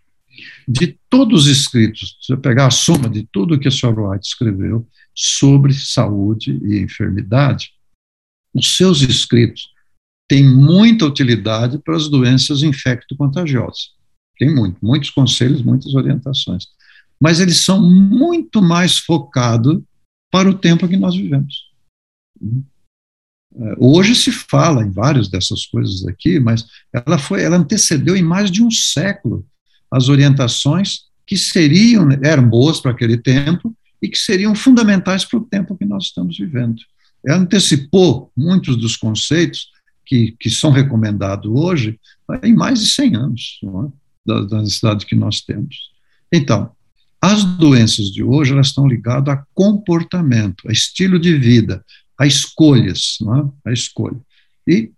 De 0.68 0.98
todos 1.10 1.46
os 1.46 1.48
escritos, 1.48 2.18
se 2.22 2.28
você 2.28 2.38
pegar 2.38 2.68
a 2.68 2.72
soma 2.72 3.10
de 3.10 3.28
tudo 3.32 3.60
que 3.60 3.68
a 3.68 3.72
senhora 3.72 4.10
White 4.10 4.28
escreveu 4.28 4.88
sobre 5.14 5.74
saúde 5.74 6.60
e 6.64 6.80
enfermidade, 6.80 7.72
os 8.54 8.76
seus 8.76 9.02
escritos 9.02 9.70
tem 10.28 10.44
muita 10.44 11.06
utilidade 11.06 11.78
para 11.80 11.96
as 11.96 12.10
doenças 12.10 12.64
infecto-contagiosas. 12.64 13.94
Tem 14.38 14.54
muito, 14.54 14.78
muitos 14.84 15.10
conselhos, 15.12 15.62
muitas 15.62 15.94
orientações. 15.94 16.66
Mas 17.22 17.40
eles 17.40 17.64
são 17.64 17.82
muito 17.82 18.62
mais 18.62 18.98
focados 18.98 19.82
para 20.32 20.50
o 20.50 20.58
tempo 20.58 20.88
que 20.88 20.98
nós 20.98 21.16
vivemos. 21.16 21.70
É, 23.58 23.76
hoje 23.78 24.16
se 24.16 24.32
fala 24.32 24.84
em 24.84 24.92
várias 24.92 25.30
dessas 25.30 25.66
coisas 25.66 26.06
aqui, 26.06 26.40
mas 26.40 26.66
ela 26.92 27.18
foi, 27.18 27.44
ela 27.44 27.58
antecedeu 27.58 28.16
em 28.16 28.24
mais 28.24 28.52
de 28.52 28.62
um 28.62 28.70
século 28.70 29.46
as 29.90 30.10
orientações 30.10 31.04
que 31.26 31.38
seriam 31.38 32.10
eram 32.22 32.48
boas 32.48 32.80
para 32.80 32.92
aquele 32.92 33.18
tempo 33.18 33.76
e 34.02 34.10
que 34.10 34.18
seriam 34.18 34.54
fundamentais 34.54 35.24
para 35.24 35.40
o 35.40 35.46
tempo 35.46 35.78
que 35.78 35.86
nós 35.86 36.06
estamos 36.06 36.38
vivendo. 36.38 36.82
Ela 37.26 37.40
antecipou 37.40 38.32
muitos 38.36 38.78
dos 38.78 38.98
conceitos 38.98 39.70
que, 40.06 40.36
que 40.40 40.50
são 40.50 40.70
recomendados 40.70 41.50
hoje 41.50 42.00
em 42.44 42.54
mais 42.54 42.80
de 42.80 42.88
100 42.88 43.16
anos 43.16 43.60
é? 43.64 43.92
das 44.26 44.64
necessidades 44.64 45.06
que 45.06 45.16
nós 45.16 45.42
temos. 45.42 45.92
Então, 46.32 46.72
as 47.22 47.44
doenças 47.44 48.12
de 48.12 48.22
hoje 48.24 48.52
elas 48.52 48.68
estão 48.68 48.88
ligadas 48.88 49.34
a 49.34 49.44
comportamento, 49.54 50.68
a 50.70 50.72
estilo 50.72 51.18
de 51.18 51.36
vida, 51.38 51.84
a 52.20 52.26
escolhas, 52.26 53.18
é? 53.22 53.70
a 53.70 53.74
escolha. 53.74 54.18
E 54.68 54.92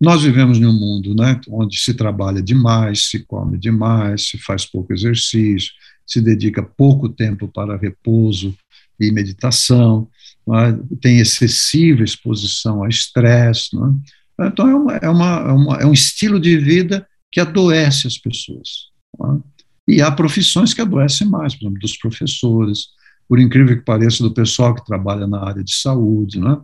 nós 0.00 0.22
vivemos 0.22 0.58
num 0.58 0.72
mundo 0.72 1.14
né, 1.14 1.40
onde 1.48 1.78
se 1.78 1.94
trabalha 1.94 2.42
demais, 2.42 3.06
se 3.10 3.20
come 3.20 3.58
demais, 3.58 4.28
se 4.28 4.38
faz 4.38 4.66
pouco 4.66 4.92
exercício, 4.92 5.72
se 6.06 6.20
dedica 6.20 6.62
pouco 6.62 7.08
tempo 7.08 7.48
para 7.48 7.76
repouso 7.76 8.54
e 9.00 9.10
meditação, 9.10 10.08
é? 10.48 10.96
tem 11.00 11.18
excessiva 11.18 12.02
exposição 12.02 12.82
a 12.82 12.88
estresse, 12.88 13.70
é? 13.76 14.14
Então, 14.46 14.68
é, 14.68 14.74
uma, 14.74 14.96
é, 14.96 15.08
uma, 15.08 15.36
é, 15.36 15.52
uma, 15.52 15.76
é 15.82 15.86
um 15.86 15.92
estilo 15.92 16.40
de 16.40 16.58
vida 16.58 17.06
que 17.30 17.40
adoece 17.40 18.06
as 18.06 18.18
pessoas. 18.18 18.88
Tá? 19.16 19.38
E 19.86 20.00
há 20.00 20.10
profissões 20.10 20.74
que 20.74 20.80
adoecem 20.80 21.28
mais, 21.28 21.54
por 21.54 21.64
exemplo, 21.64 21.80
dos 21.80 21.96
professores, 21.96 22.88
por 23.28 23.40
incrível 23.40 23.76
que 23.76 23.84
pareça, 23.84 24.22
do 24.22 24.32
pessoal 24.32 24.74
que 24.74 24.84
trabalha 24.84 25.26
na 25.26 25.42
área 25.42 25.64
de 25.64 25.74
saúde, 25.74 26.38
né? 26.38 26.60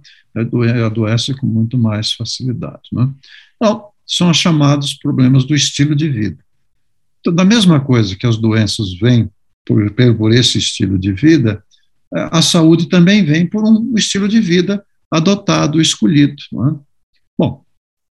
adoece 0.85 1.35
com 1.35 1.47
muito 1.47 1.79
mais 1.79 2.13
facilidade. 2.13 2.89
Né? 2.93 3.11
Então, 3.57 3.87
são 4.07 4.31
os 4.31 4.37
chamados 4.37 4.95
problemas 4.95 5.45
do 5.45 5.55
estilo 5.55 5.95
de 5.95 6.09
vida. 6.09 6.39
Então, 7.21 7.35
da 7.35 7.45
mesma 7.45 7.81
coisa 7.81 8.17
que 8.17 8.27
as 8.27 8.37
doenças 8.37 8.95
vêm 8.99 9.31
por, 9.65 9.91
por 10.17 10.33
esse 10.33 10.59
estilo 10.59 10.99
de 10.99 11.13
vida, 11.13 11.63
a 12.13 12.43
saúde 12.43 12.89
também 12.89 13.25
vem 13.25 13.47
por 13.47 13.63
um 13.65 13.95
estilo 13.97 14.27
de 14.27 14.41
vida 14.41 14.85
adotado, 15.11 15.81
escolhido. 15.81 16.43
Não 16.53 16.69
é? 16.69 16.79
Bom, 17.39 17.65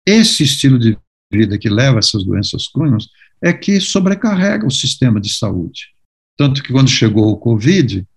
esse 0.06 0.42
estilo 0.42 0.78
de 0.78 0.96
vida 1.32 1.58
que 1.58 1.68
leva 1.68 1.96
a 1.96 1.98
essas 1.98 2.24
doenças 2.24 2.68
crônicas 2.68 3.08
é 3.42 3.52
que 3.52 3.80
sobrecarrega 3.80 4.66
o 4.66 4.70
sistema 4.70 5.20
de 5.20 5.32
saúde. 5.32 5.88
Tanto 6.36 6.62
que 6.62 6.72
quando 6.72 6.88
chegou 6.88 7.30
o 7.30 7.36
Covid, 7.36 7.98
é, 7.98 8.07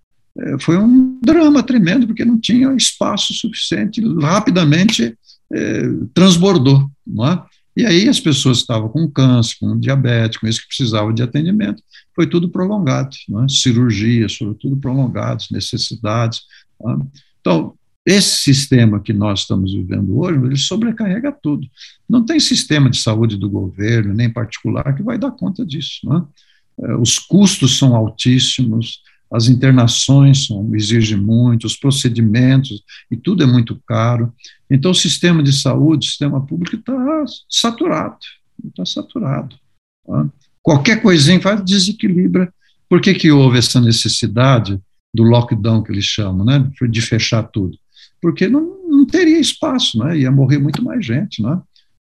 foi 0.60 0.78
um 0.78 1.20
drama 1.22 1.62
tremendo, 1.62 2.08
porque 2.08 2.26
não 2.26 2.40
tinha 2.40 2.74
espaço 2.74 3.34
suficiente, 3.34 4.02
rapidamente 4.22 5.18
é, 5.54 5.82
transbordou. 6.14 6.90
É? 7.08 7.52
E 7.76 7.86
aí 7.86 8.08
as 8.08 8.20
pessoas 8.20 8.58
estavam 8.58 8.90
com 8.90 9.10
câncer, 9.10 9.56
com 9.60 9.80
diabetes, 9.80 10.38
com 10.38 10.48
isso 10.48 10.62
que 10.62 10.68
precisavam 10.68 11.14
de 11.14 11.24
atendimento, 11.24 11.84
foi 12.16 12.28
tudo 12.28 12.50
prolongado, 12.50 13.16
é? 13.44 13.50
cirurgias, 13.50 14.36
foram 14.36 14.54
tudo 14.54 14.78
prolongados, 14.78 15.50
necessidades. 15.52 16.42
É? 16.86 16.92
Então, 17.40 17.74
esse 18.06 18.38
sistema 18.40 19.00
que 19.00 19.14
nós 19.14 19.42
estamos 19.42 19.74
vivendo 19.74 20.18
hoje, 20.18 20.40
ele 20.44 20.58
sobrecarrega 20.58 21.32
tudo. 21.32 21.68
Não 22.10 22.26
tem 22.26 22.40
sistema 22.40 22.90
de 22.90 22.98
saúde 22.98 23.38
do 23.38 23.50
governo, 23.50 24.14
nem 24.14 24.32
particular, 24.32 24.96
que 24.96 25.04
vai 25.04 25.18
dar 25.18 25.32
conta 25.32 25.66
disso. 25.66 26.00
É? 26.12 26.96
Os 26.96 27.20
custos 27.20 27.78
são 27.78 27.96
altíssimos, 27.96 29.02
as 29.32 29.48
internações 29.48 30.48
exigem 30.74 31.18
muito, 31.18 31.66
os 31.66 31.76
procedimentos, 31.76 32.84
e 33.10 33.16
tudo 33.16 33.44
é 33.44 33.46
muito 33.46 33.80
caro. 33.88 34.34
Então, 34.70 34.92
o 34.92 34.96
sistema 34.96 35.42
de 35.42 35.54
saúde, 35.54 36.06
o 36.06 36.10
sistema 36.10 36.46
público 36.46 36.76
está 36.76 37.24
saturado, 37.50 38.18
está 38.66 38.86
saturado. 38.86 39.56
Tá? 40.06 40.30
Qualquer 40.62 41.02
coisinha 41.02 41.40
faz 41.40 41.64
desequilibra. 41.64 42.54
Por 42.90 43.02
que, 43.02 43.14
que 43.14 43.32
houve 43.32 43.58
essa 43.58 43.80
necessidade 43.80 44.80
do 45.14 45.24
lockdown, 45.24 45.84
que 45.84 45.92
eles 45.92 46.06
chamam, 46.06 46.46
né, 46.46 46.70
de 46.90 47.02
fechar 47.02 47.44
tudo? 47.44 47.78
porque 48.22 48.48
não, 48.48 48.88
não 48.88 49.06
teria 49.06 49.40
espaço, 49.40 49.98
né? 49.98 50.20
ia 50.20 50.32
morrer 50.32 50.60
muito 50.60 50.84
mais 50.84 51.04
gente. 51.04 51.42
Né? 51.42 51.60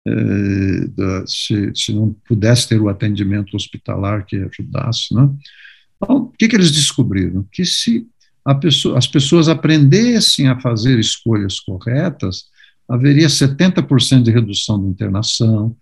é, 0.07 1.23
se, 1.25 1.71
se, 1.75 1.93
não 1.93 2.15
pudesse 2.27 2.67
ter 2.67 2.81
o 2.81 2.89
atendimento 2.89 3.55
hospitalar 3.55 4.25
que 4.25 4.35
ajudasse. 4.35 5.13
Né? 5.13 5.29
Então, 6.01 6.17
o 6.17 6.31
que, 6.31 6.47
que 6.47 6.55
eles 6.55 6.71
descobriram? 6.71 7.45
Que 7.51 7.65
se 7.65 8.07
pessoa, 8.55 8.97
as 8.97 9.07
pessoas 9.07 9.47
aprendessem 9.47 10.47
a 10.47 10.59
fazer 10.59 10.97
escolhas 10.99 11.59
corretas, 11.59 12.45
haveria 12.87 13.27
70% 13.27 14.23
de 14.23 14.31
redução 14.31 14.81
de 14.81 14.87
internação, 14.87 15.75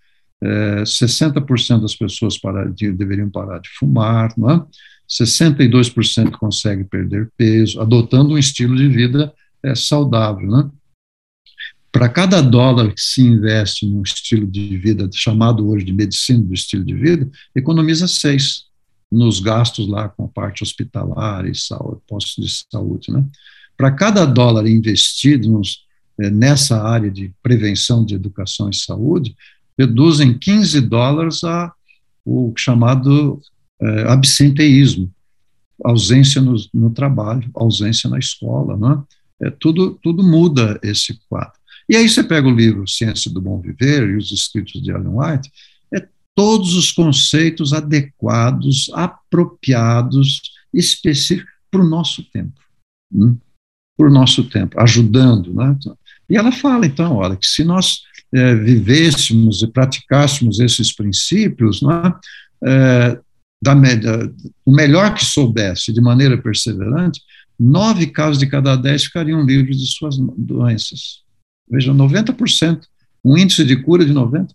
é, 0.44 0.84
60% 0.84 1.82
das 1.82 1.96
pessoas 1.96 2.38
parar 2.38 2.70
de, 2.72 2.92
deveriam 2.92 3.30
parar 3.30 3.60
de 3.60 3.70
fumar, 3.70 4.34
não 4.38 4.50
é? 4.52 4.66
62% 5.10 6.32
consegue 6.32 6.84
perder 6.84 7.32
peso, 7.38 7.80
adotando 7.80 8.34
um 8.34 8.38
estilo 8.38 8.76
de 8.76 8.90
vida 8.90 9.34
é, 9.64 9.74
saudável. 9.74 10.50
Né? 10.50 10.70
Para 11.94 12.10
cada 12.10 12.42
dólar 12.42 12.94
que 12.94 13.00
se 13.00 13.22
investe 13.22 13.88
num 13.88 14.02
estilo 14.02 14.46
de 14.46 14.78
vida, 14.78 15.10
chamado 15.14 15.70
hoje 15.70 15.86
de 15.86 15.94
medicina 15.94 16.44
do 16.44 16.54
estilo 16.54 16.84
de 16.84 16.94
vida, 16.94 17.30
economiza 17.56 18.06
seis 18.06 18.67
nos 19.12 19.40
gastos 19.40 19.88
lá 19.88 20.10
com 20.10 20.26
a 20.26 20.28
parte 20.28 20.64
hospitalar 20.64 21.46
e 21.46 21.56
saúde, 21.56 22.02
postos 22.08 22.46
de 22.46 22.66
saúde. 22.72 23.12
Né? 23.12 23.26
Para 23.76 23.92
cada 23.92 24.26
dólar 24.26 24.68
investido 24.68 25.50
nos, 25.50 25.86
é, 26.20 26.30
nessa 26.30 26.82
área 26.82 27.10
de 27.10 27.34
prevenção 27.42 28.04
de 28.04 28.16
educação 28.16 28.70
e 28.70 28.76
saúde, 28.76 29.36
reduzem 29.78 30.38
15 30.38 30.82
dólares 30.82 31.44
a 31.44 31.72
o 32.26 32.52
chamado 32.58 33.40
é, 33.82 34.02
absenteísmo, 34.12 35.10
ausência 35.82 36.42
no, 36.42 36.56
no, 36.74 36.90
trabalho, 36.90 37.50
ausência 37.54 38.10
na 38.10 38.20
escola, 38.20 38.76
né? 38.76 39.02
é, 39.44 39.50
tudo, 39.50 39.98
tudo 40.04 40.24
muda 40.24 40.78
esse 40.84 41.18
quadro. 41.30 41.58
E 41.88 41.96
aí 41.96 42.10
você 42.10 42.22
pega 42.22 42.48
o 42.48 42.56
livro 42.56 42.88
Ciência 42.88 43.32
do 43.32 43.40
Bom 43.40 43.62
Viver 43.62 44.10
e 44.10 44.18
os 44.18 44.32
escritos 44.32 44.82
de 44.82 44.92
Ellen 44.92 45.08
White, 45.08 45.50
todos 46.38 46.76
os 46.76 46.92
conceitos 46.92 47.74
adequados, 47.74 48.92
apropriados, 48.94 50.44
específicos 50.72 51.52
para 51.72 51.82
o 51.82 51.90
nosso 51.90 52.22
tempo. 52.32 52.62
Hum? 53.12 53.36
Para 53.98 54.08
o 54.08 54.14
nosso 54.14 54.44
tempo, 54.44 54.80
ajudando. 54.80 55.52
Né? 55.52 55.76
E 56.30 56.38
ela 56.38 56.52
fala, 56.52 56.86
então, 56.86 57.16
olha, 57.16 57.36
que 57.36 57.48
se 57.48 57.64
nós 57.64 58.02
é, 58.32 58.54
vivêssemos 58.54 59.64
e 59.64 59.68
praticássemos 59.68 60.60
esses 60.60 60.94
princípios, 60.94 61.82
né, 61.82 62.14
é, 62.64 63.20
da, 63.60 63.74
da, 63.74 64.30
o 64.64 64.72
melhor 64.72 65.16
que 65.16 65.26
soubesse, 65.26 65.92
de 65.92 66.02
maneira 66.02 66.38
perseverante, 66.40 67.20
nove 67.60 68.06
casos 68.06 68.38
de 68.38 68.46
cada 68.46 68.76
dez 68.76 69.06
ficariam 69.06 69.44
livres 69.44 69.80
de 69.80 69.88
suas 69.88 70.16
doenças. 70.38 71.24
Veja, 71.68 71.92
90%, 71.92 72.82
um 73.26 73.36
índice 73.36 73.66
de 73.66 73.76
cura 73.82 74.06
de 74.06 74.14
90%. 74.14 74.54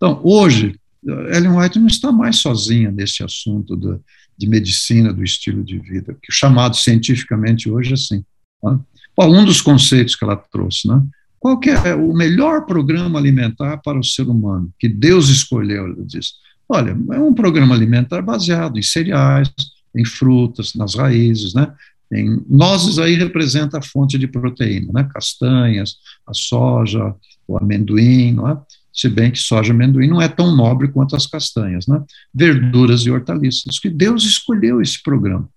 Então, 0.00 0.18
hoje, 0.24 0.74
Ellen 1.04 1.58
White 1.58 1.78
não 1.78 1.86
está 1.86 2.10
mais 2.10 2.36
sozinha 2.36 2.90
nesse 2.90 3.22
assunto 3.22 3.76
do, 3.76 4.02
de 4.36 4.48
medicina 4.48 5.12
do 5.12 5.22
estilo 5.22 5.62
de 5.62 5.78
vida, 5.78 6.16
que 6.22 6.32
chamado 6.32 6.74
cientificamente 6.74 7.70
hoje 7.70 7.92
assim. 7.92 8.24
Né? 8.64 8.78
Um 9.18 9.44
dos 9.44 9.60
conceitos 9.60 10.16
que 10.16 10.24
ela 10.24 10.36
trouxe, 10.36 10.88
né? 10.88 11.02
Qual 11.38 11.58
que 11.58 11.68
é 11.68 11.94
o 11.94 12.12
melhor 12.14 12.64
programa 12.64 13.18
alimentar 13.18 13.78
para 13.78 13.98
o 13.98 14.04
ser 14.04 14.28
humano 14.28 14.70
que 14.78 14.88
Deus 14.88 15.28
escolheu? 15.28 15.86
Ela 15.86 16.04
diz. 16.06 16.32
Olha, 16.66 16.96
é 17.12 17.18
um 17.18 17.34
programa 17.34 17.74
alimentar 17.74 18.22
baseado 18.22 18.78
em 18.78 18.82
cereais, 18.82 19.50
em 19.94 20.04
frutas, 20.04 20.74
nas 20.74 20.94
raízes, 20.94 21.52
né? 21.52 21.70
Em, 22.12 22.42
nozes 22.48 22.98
aí 22.98 23.14
representa 23.14 23.78
a 23.78 23.82
fonte 23.82 24.18
de 24.18 24.26
proteína, 24.26 24.90
né? 24.92 25.08
Castanhas, 25.12 25.96
a 26.26 26.32
soja, 26.32 27.14
o 27.46 27.58
amendoim, 27.58 28.32
não 28.32 28.48
é? 28.48 28.58
Se 28.92 29.08
bem 29.08 29.30
que 29.30 29.38
soja 29.38 29.72
amendoim 29.72 30.08
não 30.08 30.20
é 30.20 30.28
tão 30.28 30.54
nobre 30.54 30.88
quanto 30.88 31.14
as 31.14 31.26
castanhas, 31.26 31.86
né? 31.86 32.02
Verduras 32.34 33.02
e 33.02 33.10
hortaliças, 33.10 33.78
que 33.78 33.88
Deus 33.88 34.24
escolheu 34.24 34.80
esse 34.80 35.02
programa. 35.02 35.48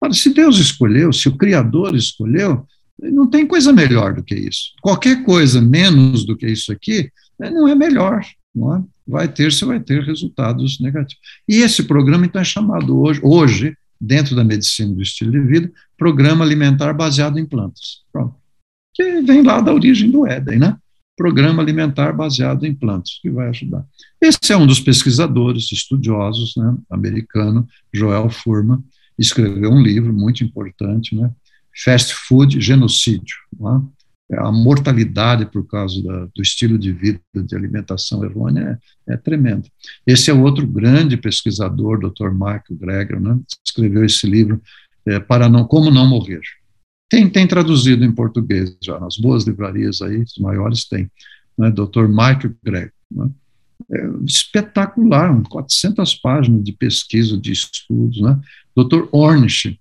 Ora, 0.00 0.12
se 0.14 0.32
Deus 0.32 0.58
escolheu, 0.58 1.12
se 1.12 1.28
o 1.28 1.36
Criador 1.36 1.94
escolheu, 1.94 2.66
não 3.00 3.28
tem 3.28 3.46
coisa 3.46 3.72
melhor 3.72 4.14
do 4.14 4.22
que 4.22 4.34
isso. 4.34 4.72
Qualquer 4.80 5.22
coisa 5.24 5.60
menos 5.60 6.24
do 6.24 6.36
que 6.36 6.46
isso 6.46 6.72
aqui 6.72 7.10
né, 7.38 7.50
não 7.50 7.68
é 7.68 7.74
melhor. 7.74 8.24
Não 8.54 8.76
é? 8.76 8.82
Vai 9.06 9.28
ter, 9.28 9.52
você 9.52 9.64
vai 9.64 9.80
ter 9.80 10.02
resultados 10.02 10.80
negativos. 10.80 11.22
E 11.48 11.56
esse 11.56 11.84
programa, 11.84 12.26
então, 12.26 12.40
é 12.40 12.44
chamado 12.44 13.00
hoje, 13.00 13.20
hoje 13.22 13.76
dentro 14.00 14.36
da 14.36 14.44
medicina 14.44 14.94
do 14.94 15.02
estilo 15.02 15.32
de 15.32 15.40
vida, 15.40 15.72
programa 15.96 16.44
alimentar 16.44 16.92
baseado 16.92 17.38
em 17.38 17.46
plantas. 17.46 18.02
Pronto. 18.12 18.34
Que 18.94 19.20
vem 19.22 19.42
lá 19.42 19.60
da 19.60 19.72
origem 19.72 20.10
do 20.10 20.26
Éden, 20.26 20.58
né? 20.58 20.76
Programa 21.18 21.60
alimentar 21.60 22.12
baseado 22.12 22.64
em 22.64 22.72
plantas, 22.72 23.18
que 23.20 23.28
vai 23.28 23.48
ajudar. 23.48 23.84
Esse 24.20 24.52
é 24.52 24.56
um 24.56 24.66
dos 24.66 24.78
pesquisadores, 24.78 25.72
estudiosos, 25.72 26.54
né, 26.56 26.76
americano, 26.88 27.66
Joel 27.92 28.30
Furman, 28.30 28.78
escreveu 29.18 29.72
um 29.72 29.82
livro 29.82 30.12
muito 30.12 30.44
importante, 30.44 31.16
né, 31.16 31.28
Fast 31.84 32.14
Food 32.14 32.60
Genocídio. 32.60 33.36
Né? 33.58 33.82
A 34.38 34.52
mortalidade 34.52 35.44
por 35.46 35.66
causa 35.66 36.00
da, 36.04 36.26
do 36.26 36.40
estilo 36.40 36.78
de 36.78 36.92
vida, 36.92 37.20
de 37.34 37.56
alimentação 37.56 38.22
errônea, 38.24 38.78
é, 39.08 39.14
é 39.14 39.16
tremenda. 39.16 39.64
Esse 40.06 40.30
é 40.30 40.34
outro 40.34 40.66
grande 40.66 41.16
pesquisador, 41.16 41.98
Dr. 41.98 42.30
Michael 42.30 42.62
Greger, 42.70 43.20
né? 43.20 43.36
escreveu 43.66 44.04
esse 44.04 44.24
livro, 44.24 44.62
é, 45.04 45.18
para 45.18 45.48
não, 45.48 45.64
Como 45.64 45.90
Não 45.90 46.06
Morrer. 46.06 46.42
Tem, 47.08 47.28
tem 47.28 47.46
traduzido 47.46 48.04
em 48.04 48.12
português 48.12 48.76
já, 48.82 48.98
nas 49.00 49.16
boas 49.16 49.44
livrarias 49.44 50.02
aí, 50.02 50.22
os 50.22 50.36
maiores 50.38 50.84
têm, 50.84 51.10
né? 51.56 51.70
Dr. 51.70 52.06
Michael 52.06 52.54
Greger. 52.62 52.92
Né? 53.10 53.30
É 53.90 54.06
espetacular, 54.26 55.42
400 55.48 56.14
páginas 56.16 56.62
de 56.62 56.72
pesquisa, 56.72 57.38
de 57.38 57.52
estudos. 57.52 58.20
Né? 58.20 58.38
Dr. 58.76 59.08
Ornish, 59.12 59.78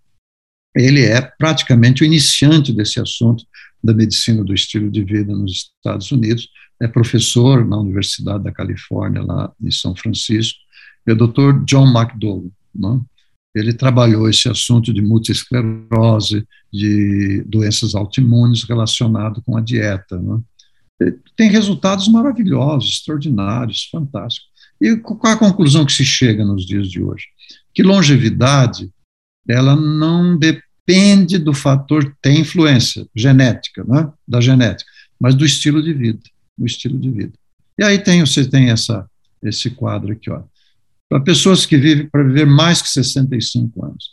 ele 0.75 1.03
é 1.03 1.21
praticamente 1.21 2.03
o 2.03 2.05
iniciante 2.05 2.71
desse 2.71 2.99
assunto 2.99 3.43
da 3.83 3.93
medicina 3.93 4.43
do 4.43 4.53
estilo 4.53 4.89
de 4.89 5.03
vida 5.03 5.33
nos 5.33 5.71
Estados 5.77 6.11
Unidos, 6.11 6.49
é 6.79 6.87
professor 6.87 7.65
na 7.65 7.77
Universidade 7.77 8.43
da 8.43 8.51
Califórnia, 8.51 9.21
lá 9.21 9.51
em 9.61 9.71
São 9.71 9.95
Francisco, 9.95 10.59
é 11.05 11.13
o 11.13 11.15
Dr. 11.15 11.63
John 11.65 11.87
McDowell. 11.87 12.51
Né? 12.73 13.01
Ele 13.57 13.73
trabalhou 13.73 14.29
esse 14.29 14.47
assunto 14.47 14.93
de 14.93 15.01
multiesclerose, 15.01 16.47
de 16.71 17.43
doenças 17.47 17.95
autoimunes 17.95 18.63
relacionado 18.63 19.41
com 19.41 19.57
a 19.57 19.61
dieta. 19.61 20.19
Né? 20.19 21.13
Tem 21.35 21.49
resultados 21.49 22.07
maravilhosos, 22.07 22.91
extraordinários, 22.91 23.87
fantásticos. 23.91 24.49
E 24.79 24.95
qual 24.97 25.33
a 25.33 25.37
conclusão 25.37 25.85
que 25.85 25.93
se 25.93 26.05
chega 26.05 26.45
nos 26.45 26.65
dias 26.65 26.87
de 26.87 27.01
hoje? 27.01 27.25
Que 27.73 27.81
longevidade 27.81 28.89
ela 29.47 29.75
não 29.75 30.37
depende 30.37 31.37
do 31.37 31.53
fator, 31.53 32.15
tem 32.21 32.41
influência 32.41 33.07
genética, 33.15 33.83
né, 33.83 34.11
da 34.27 34.41
genética, 34.41 34.89
mas 35.19 35.35
do 35.35 35.45
estilo 35.45 35.81
de 35.81 35.93
vida, 35.93 36.19
do 36.57 36.65
estilo 36.65 36.99
de 36.99 37.09
vida. 37.09 37.33
E 37.79 37.83
aí 37.83 37.99
tem, 37.99 38.25
você 38.25 38.47
tem 38.47 38.69
essa, 38.69 39.07
esse 39.43 39.69
quadro 39.69 40.11
aqui, 40.11 40.29
ó. 40.29 40.41
Para 41.09 41.21
pessoas 41.21 41.65
que 41.65 41.77
vivem, 41.77 42.07
para 42.09 42.23
viver 42.23 42.45
mais 42.45 42.81
que 42.81 42.89
65 42.89 43.85
anos. 43.85 44.11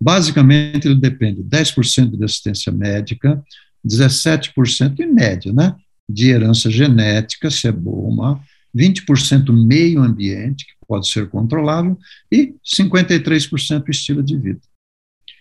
Basicamente, 0.00 0.86
ele 0.86 0.94
depende 0.94 1.42
10% 1.42 2.16
de 2.16 2.24
assistência 2.24 2.70
médica, 2.70 3.42
17% 3.84 5.00
em 5.00 5.12
média, 5.12 5.52
né, 5.52 5.74
de 6.08 6.28
herança 6.28 6.70
genética, 6.70 7.50
se 7.50 7.66
é 7.66 7.72
boa 7.72 8.08
ou 8.08 8.14
má, 8.14 8.40
20% 8.76 9.52
meio 9.52 10.02
ambiente, 10.02 10.66
que 10.66 10.72
pode 10.86 11.08
ser 11.08 11.28
controlável, 11.28 11.98
e 12.30 12.54
53% 12.64 13.88
estilo 13.88 14.22
de 14.22 14.36
vida. 14.36 14.60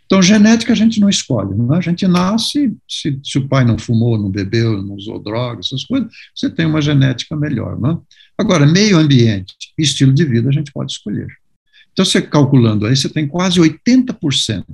Então, 0.05 0.21
genética 0.21 0.71
a 0.71 0.75
gente 0.75 0.99
não 0.99 1.09
escolhe, 1.09 1.55
não 1.55 1.73
é? 1.73 1.77
a 1.77 1.81
gente 1.81 2.07
nasce, 2.07 2.75
se, 2.87 3.19
se, 3.23 3.39
o 3.39 3.47
pai 3.47 3.65
não 3.65 3.77
fumou, 3.77 4.17
não 4.17 4.29
bebeu, 4.29 4.81
não 4.81 4.95
usou 4.95 5.19
drogas, 5.19 5.67
essas 5.67 5.83
coisas, 5.83 6.11
você 6.33 6.49
tem 6.49 6.65
uma 6.65 6.81
genética 6.81 7.35
melhor. 7.35 7.79
Não 7.79 7.91
é? 7.91 7.97
Agora, 8.37 8.67
meio 8.67 8.97
ambiente 8.97 9.55
e 9.77 9.81
estilo 9.81 10.13
de 10.13 10.23
vida 10.23 10.49
a 10.49 10.51
gente 10.51 10.71
pode 10.71 10.91
escolher. 10.91 11.27
Então, 11.91 12.05
você 12.05 12.21
calculando 12.21 12.85
aí, 12.85 12.95
você 12.95 13.09
tem 13.09 13.27
quase 13.27 13.59
80% 13.59 14.65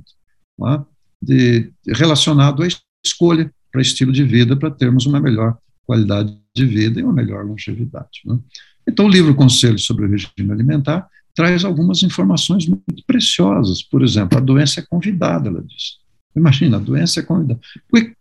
não 0.58 0.74
é? 0.74 0.84
de, 1.22 1.72
relacionado 1.88 2.62
à 2.62 2.68
escolha 3.04 3.50
para 3.70 3.80
estilo 3.80 4.12
de 4.12 4.24
vida, 4.24 4.54
para 4.54 4.70
termos 4.70 5.06
uma 5.06 5.18
melhor 5.18 5.56
qualidade 5.86 6.36
de 6.54 6.66
vida 6.66 7.00
e 7.00 7.02
uma 7.02 7.12
melhor 7.12 7.44
longevidade. 7.44 8.20
Não 8.26 8.36
é? 8.36 8.38
Então, 8.86 9.06
o 9.06 9.08
livro 9.08 9.34
Conselho 9.34 9.78
sobre 9.78 10.04
o 10.04 10.10
Regime 10.10 10.52
Alimentar 10.52 11.08
traz 11.34 11.64
algumas 11.64 12.02
informações 12.02 12.66
muito 12.66 13.02
preciosas. 13.06 13.82
Por 13.82 14.02
exemplo, 14.02 14.38
a 14.38 14.40
doença 14.40 14.80
é 14.80 14.84
convidada, 14.88 15.48
ela 15.48 15.62
diz. 15.62 15.98
Imagina, 16.34 16.76
a 16.76 16.80
doença 16.80 17.20
é 17.20 17.22
convidada. 17.22 17.60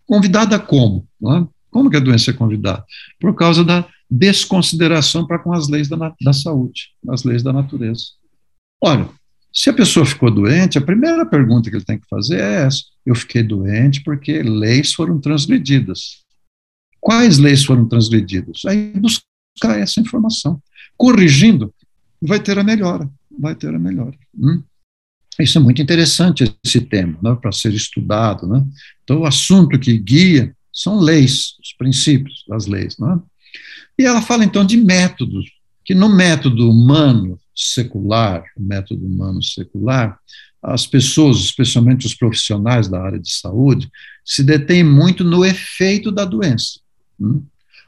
Convidada 0.05 0.59
como? 0.59 1.07
É? 1.23 1.47
Como 1.69 1.89
que 1.89 1.97
a 1.97 2.01
doença 2.01 2.31
é 2.31 2.33
convidada? 2.33 2.83
Por 3.19 3.33
causa 3.35 3.63
da 3.63 3.87
desconsideração 4.09 5.25
para 5.25 5.39
com 5.39 5.53
as 5.53 5.69
leis 5.69 5.87
da, 5.87 6.13
da 6.21 6.33
saúde, 6.33 6.89
as 7.09 7.23
leis 7.23 7.41
da 7.41 7.53
natureza. 7.53 8.03
Olha, 8.83 9.07
se 9.53 9.69
a 9.69 9.73
pessoa 9.73 10.05
ficou 10.05 10.29
doente, 10.29 10.77
a 10.77 10.81
primeira 10.81 11.25
pergunta 11.25 11.69
que 11.69 11.75
ele 11.75 11.85
tem 11.85 11.99
que 11.99 12.07
fazer 12.09 12.39
é 12.39 12.65
essa: 12.65 12.83
eu 13.05 13.15
fiquei 13.15 13.43
doente 13.43 14.03
porque 14.03 14.41
leis 14.43 14.93
foram 14.93 15.19
transgredidas. 15.19 16.21
Quais 16.99 17.37
leis 17.37 17.63
foram 17.63 17.87
transgredidas? 17.87 18.63
Aí 18.65 18.91
buscar 18.99 19.25
buscar 19.61 19.79
essa 19.79 19.99
informação. 19.99 20.61
Corrigindo, 20.97 21.73
vai 22.21 22.39
ter 22.39 22.57
a 22.57 22.63
melhora, 22.63 23.09
vai 23.39 23.55
ter 23.55 23.73
a 23.73 23.79
melhora. 23.79 24.17
Hum? 24.37 24.61
Isso 25.39 25.57
é 25.57 25.61
muito 25.61 25.81
interessante, 25.81 26.55
esse 26.63 26.81
tema, 26.81 27.17
né, 27.21 27.35
para 27.41 27.51
ser 27.51 27.73
estudado. 27.73 28.47
Né? 28.47 28.63
Então, 29.03 29.19
o 29.19 29.25
assunto 29.25 29.79
que 29.79 29.97
guia 29.97 30.55
são 30.71 30.99
leis, 30.99 31.55
os 31.61 31.73
princípios 31.73 32.43
das 32.47 32.67
leis. 32.67 32.97
Né? 32.97 33.19
E 33.97 34.03
ela 34.03 34.21
fala, 34.21 34.43
então, 34.43 34.65
de 34.65 34.77
métodos, 34.77 35.49
que 35.83 35.95
no 35.95 36.09
método 36.09 36.69
humano 36.69 37.39
secular, 37.55 38.43
método 38.57 39.05
humano 39.05 39.41
secular, 39.41 40.19
as 40.61 40.85
pessoas, 40.85 41.37
especialmente 41.37 42.05
os 42.05 42.13
profissionais 42.13 42.87
da 42.87 43.01
área 43.01 43.19
de 43.19 43.31
saúde, 43.31 43.89
se 44.23 44.43
detêm 44.43 44.83
muito 44.83 45.23
no 45.23 45.43
efeito 45.43 46.11
da 46.11 46.23
doença. 46.23 46.79
Hum? 47.19 47.43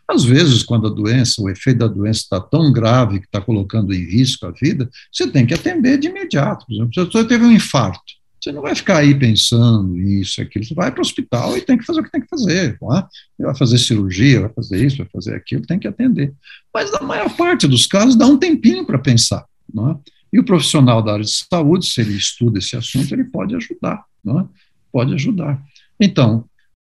Às 0.07 0.23
vezes, 0.23 0.63
quando 0.63 0.87
a 0.87 0.89
doença, 0.89 1.41
o 1.41 1.49
efeito 1.49 1.79
da 1.79 1.87
doença 1.87 2.21
está 2.21 2.39
tão 2.39 2.71
grave 2.71 3.19
que 3.19 3.25
está 3.25 3.39
colocando 3.39 3.93
em 3.93 4.03
risco 4.03 4.45
a 4.45 4.51
vida, 4.51 4.89
você 5.11 5.27
tem 5.27 5.45
que 5.45 5.53
atender 5.53 5.97
de 5.97 6.07
imediato. 6.07 6.65
Por 6.65 6.73
exemplo, 6.73 6.93
se 6.93 6.99
a 6.99 7.05
pessoa 7.05 7.27
teve 7.27 7.45
um 7.45 7.51
infarto, 7.51 8.01
você 8.43 8.51
não 8.51 8.61
vai 8.61 8.75
ficar 8.75 8.97
aí 8.97 9.17
pensando 9.17 9.97
isso, 9.97 10.41
aquilo. 10.41 10.65
Você 10.65 10.73
vai 10.73 10.91
para 10.91 10.99
o 10.99 11.01
hospital 11.01 11.57
e 11.57 11.61
tem 11.61 11.77
que 11.77 11.85
fazer 11.85 12.01
o 12.01 12.03
que 12.03 12.11
tem 12.11 12.19
que 12.19 12.27
fazer. 12.27 12.77
É? 12.91 13.43
Vai 13.43 13.55
fazer 13.55 13.77
cirurgia, 13.77 14.41
vai 14.41 14.49
fazer 14.53 14.85
isso, 14.85 14.97
vai 14.97 15.07
fazer 15.07 15.33
aquilo, 15.35 15.65
tem 15.65 15.79
que 15.79 15.87
atender. 15.87 16.33
Mas 16.73 16.91
na 16.91 17.01
maior 17.01 17.33
parte 17.37 17.65
dos 17.67 17.87
casos, 17.87 18.17
dá 18.17 18.25
um 18.25 18.37
tempinho 18.37 18.85
para 18.85 18.99
pensar. 18.99 19.45
É? 19.73 20.11
E 20.33 20.39
o 20.39 20.43
profissional 20.43 21.01
da 21.01 21.13
área 21.13 21.23
de 21.23 21.31
saúde, 21.31 21.85
se 21.85 22.01
ele 22.01 22.17
estuda 22.17 22.59
esse 22.59 22.75
assunto, 22.75 23.13
ele 23.13 23.23
pode 23.23 23.55
ajudar. 23.55 24.03
É? 24.27 24.45
Pode 24.91 25.13
ajudar. 25.13 25.63
Então, 25.97 26.43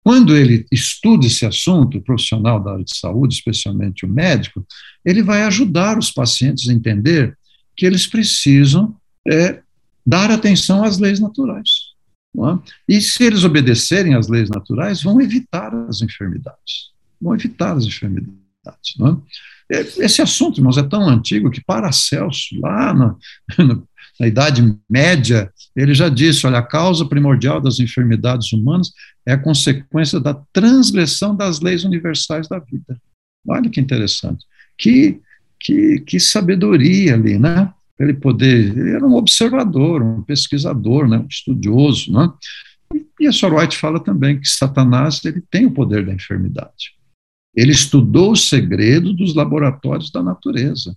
quando 0.09 0.35
ele 0.35 0.67
estuda 0.73 1.27
esse 1.27 1.45
assunto, 1.45 1.99
o 1.99 2.01
profissional 2.01 2.59
da 2.59 2.73
área 2.73 2.83
de 2.83 2.97
saúde, 2.97 3.35
especialmente 3.35 4.07
o 4.07 4.09
médico, 4.09 4.67
ele 5.05 5.23
vai 5.23 5.43
ajudar 5.43 5.99
os 5.99 6.11
pacientes 6.11 6.67
a 6.67 6.73
entender 6.73 7.37
que 7.77 7.85
eles 7.85 8.07
precisam 8.07 8.97
é, 9.31 9.61
dar 10.07 10.31
atenção 10.31 10.83
às 10.83 10.97
leis 10.99 11.21
naturais. 11.21 11.69
É? 12.39 12.95
E 12.97 13.03
se 13.03 13.23
eles 13.23 13.45
obedecerem 13.45 14.15
às 14.15 14.29
leis 14.29 14.49
naturais, 14.49 15.03
vão 15.03 15.21
evitar 15.21 15.75
as 15.87 16.01
enfermidades. 16.01 16.89
Vão 17.21 17.35
evitar 17.35 17.77
as 17.77 17.85
enfermidades. 17.85 18.39
É? 19.71 19.79
Esse 19.79 20.23
assunto, 20.23 20.59
irmãos, 20.59 20.79
é 20.79 20.83
tão 20.85 21.07
antigo 21.07 21.51
que 21.51 21.63
Paracelso, 21.63 22.59
lá 22.59 22.95
na, 22.95 23.15
na 24.19 24.27
Idade 24.27 24.63
Média, 24.89 25.51
ele 25.77 25.95
já 25.95 26.09
disse: 26.09 26.47
olha, 26.47 26.59
a 26.59 26.63
causa 26.63 27.07
primordial 27.07 27.61
das 27.61 27.79
enfermidades 27.79 28.53
humanas 28.53 28.91
é 29.27 29.33
a 29.33 29.39
consequência 29.39 30.19
da 30.19 30.35
transgressão 30.53 31.37
das 31.37 31.61
leis 31.61 31.85
universais 31.85 32.49
da 32.49 32.59
vida. 32.59 33.01
Olha 33.47 33.71
que 33.71 33.81
interessante. 33.81 34.45
Que, 34.77 35.21
que, 35.61 36.01
que 36.01 36.21
sabedoria 36.21 37.15
ali, 37.15 37.39
né? 37.39 37.73
Ele 37.99 38.15
poder. 38.15 38.77
Ele 38.77 38.91
era 38.91 39.07
um 39.07 39.15
observador, 39.15 40.03
um 40.03 40.23
pesquisador, 40.23 41.09
né? 41.09 41.19
um 41.19 41.27
estudioso, 41.27 42.13
né? 42.13 42.31
E 43.21 43.27
a 43.27 43.33
Sor 43.33 43.55
White 43.55 43.77
fala 43.77 44.01
também 44.01 44.41
que 44.41 44.49
Satanás 44.49 45.25
ele 45.25 45.43
tem 45.51 45.67
o 45.67 45.71
poder 45.73 46.07
da 46.07 46.13
enfermidade. 46.13 46.95
Ele 47.55 47.73
estudou 47.73 48.33
os 48.33 48.49
segredos 48.49 49.17
dos 49.17 49.35
laboratórios 49.35 50.11
da 50.11 50.23
natureza. 50.23 50.97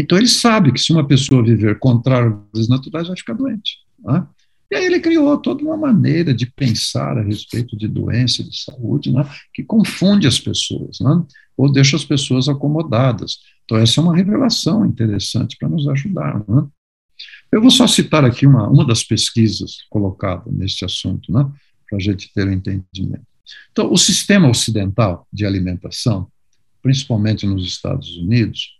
Então 0.00 0.16
ele 0.16 0.28
sabe 0.28 0.72
que 0.72 0.80
se 0.80 0.92
uma 0.92 1.06
pessoa 1.06 1.42
viver 1.42 1.78
contrário 1.78 2.44
às 2.52 2.58
leis 2.58 2.68
naturais, 2.68 3.08
vai 3.08 3.16
ficar 3.16 3.34
doente. 3.34 3.78
Né? 3.98 4.26
E 4.70 4.76
aí 4.76 4.84
ele 4.84 5.00
criou 5.00 5.36
toda 5.38 5.62
uma 5.62 5.76
maneira 5.76 6.34
de 6.34 6.46
pensar 6.46 7.16
a 7.16 7.22
respeito 7.22 7.76
de 7.76 7.88
doença 7.88 8.44
de 8.44 8.56
saúde, 8.62 9.10
né, 9.10 9.26
que 9.52 9.64
confunde 9.64 10.26
as 10.26 10.38
pessoas, 10.38 10.98
né, 11.00 11.24
ou 11.56 11.72
deixa 11.72 11.96
as 11.96 12.04
pessoas 12.04 12.48
acomodadas. 12.48 13.38
Então, 13.64 13.78
essa 13.78 13.98
é 13.98 14.04
uma 14.04 14.14
revelação 14.14 14.84
interessante 14.84 15.56
para 15.58 15.70
nos 15.70 15.88
ajudar. 15.88 16.44
Né. 16.46 16.66
Eu 17.50 17.62
vou 17.62 17.70
só 17.70 17.86
citar 17.86 18.26
aqui 18.26 18.46
uma, 18.46 18.68
uma 18.68 18.86
das 18.86 19.02
pesquisas 19.02 19.78
colocadas 19.88 20.52
nesse 20.52 20.84
assunto, 20.84 21.32
né, 21.32 21.50
para 21.88 21.96
a 21.96 22.00
gente 22.00 22.30
ter 22.34 22.46
um 22.46 22.52
entendimento. 22.52 23.26
Então, 23.72 23.90
o 23.90 23.96
sistema 23.96 24.48
ocidental 24.48 25.26
de 25.32 25.46
alimentação, 25.46 26.28
principalmente 26.82 27.46
nos 27.46 27.66
Estados 27.66 28.18
Unidos, 28.18 28.77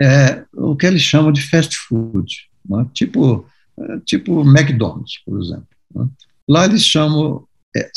é 0.00 0.44
o 0.54 0.76
que 0.76 0.86
eles 0.86 1.02
chamam 1.02 1.32
de 1.32 1.42
fast 1.42 1.76
food, 1.76 2.48
né, 2.68 2.86
tipo 2.92 3.46
é, 3.78 3.98
tipo 4.04 4.40
McDonald's, 4.42 5.22
por 5.24 5.40
exemplo. 5.40 5.68
Né? 5.94 6.08
Lá 6.48 6.64
eles 6.64 6.84
chamam 6.84 7.46
é, 7.76 7.90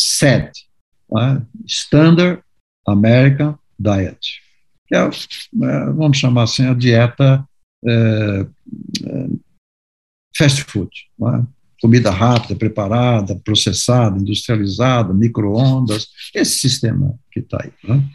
né? 1.11 1.45
Standard 1.65 2.41
American 2.87 3.57
Diet, 3.79 4.41
que 4.87 4.95
é, 4.95 4.99
é, 4.99 5.85
vamos 5.91 6.17
chamar 6.17 6.43
assim, 6.43 6.65
a 6.65 6.73
dieta 6.73 7.47
é, 7.85 8.47
é 9.05 9.27
fast 10.37 10.63
food, 10.63 10.91
né? 11.19 11.45
comida 11.81 12.11
rápida, 12.11 12.55
preparada, 12.55 13.35
processada, 13.43 14.19
industrializada, 14.19 15.13
microondas, 15.13 16.09
esse 16.33 16.59
sistema 16.59 17.17
que 17.31 17.39
está 17.39 17.57
aí. 17.63 17.71
Né? 17.83 18.07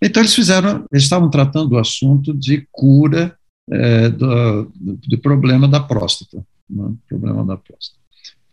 Então 0.00 0.22
eles 0.22 0.34
fizeram, 0.34 0.86
eles 0.92 1.04
estavam 1.04 1.28
tratando 1.28 1.72
o 1.72 1.78
assunto 1.78 2.32
de 2.32 2.66
cura 2.70 3.36
é, 3.70 4.08
do, 4.08 4.72
do, 4.74 5.18
problema 5.18 5.68
da 5.68 5.80
próstata 5.80 6.44
né, 6.68 6.94
problema 7.08 7.44
da 7.44 7.56
próstata. 7.56 7.98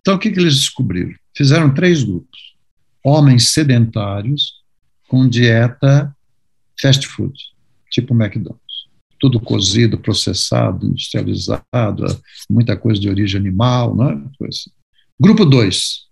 Então, 0.02 0.16
o 0.16 0.20
que, 0.20 0.32
que 0.32 0.40
eles 0.40 0.56
descobriram? 0.56 1.14
Fizeram 1.36 1.74
três 1.74 2.04
grupos. 2.04 2.56
Homens 3.04 3.54
sedentários 3.54 4.64
com 5.08 5.28
dieta 5.28 6.16
fast 6.80 7.06
food, 7.08 7.34
tipo 7.92 8.14
McDonald's. 8.14 8.62
Tudo 9.20 9.40
cozido, 9.40 9.98
processado, 9.98 10.88
industrializado, 10.88 12.22
muita 12.50 12.76
coisa 12.76 13.00
de 13.00 13.10
origem 13.10 13.40
animal, 13.40 13.96
né? 13.96 14.22
Assim. 14.48 14.70
Grupo 15.20 15.46
2, 15.46 16.06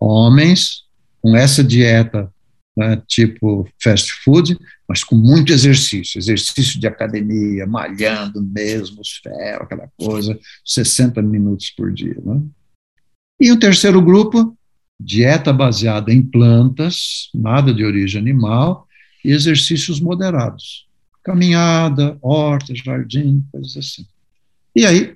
homens 0.00 0.84
com 1.20 1.36
essa 1.36 1.62
dieta 1.62 2.32
né, 2.76 3.00
tipo 3.06 3.68
fast 3.80 4.12
food, 4.24 4.58
mas 4.88 5.04
com 5.04 5.14
muito 5.14 5.52
exercício, 5.52 6.18
exercício 6.18 6.80
de 6.80 6.86
academia, 6.86 7.66
malhando 7.66 8.42
mesmo, 8.42 9.00
os 9.00 9.16
ferros, 9.22 9.62
aquela 9.62 9.88
coisa, 9.96 10.38
60 10.64 11.22
minutos 11.22 11.70
por 11.70 11.92
dia. 11.92 12.16
Né? 12.24 12.42
E 13.40 13.52
o 13.52 13.58
terceiro 13.58 14.02
grupo, 14.02 14.56
dieta 15.00 15.52
baseada 15.52 16.12
em 16.12 16.22
plantas, 16.22 17.30
nada 17.32 17.72
de 17.72 17.84
origem 17.84 18.20
animal, 18.20 18.86
e 19.24 19.32
exercícios 19.32 20.00
moderados, 20.00 20.86
caminhada, 21.22 22.18
horta, 22.20 22.74
jardim, 22.74 23.42
coisas 23.50 23.76
assim. 23.76 24.06
E 24.76 24.84
aí, 24.84 25.14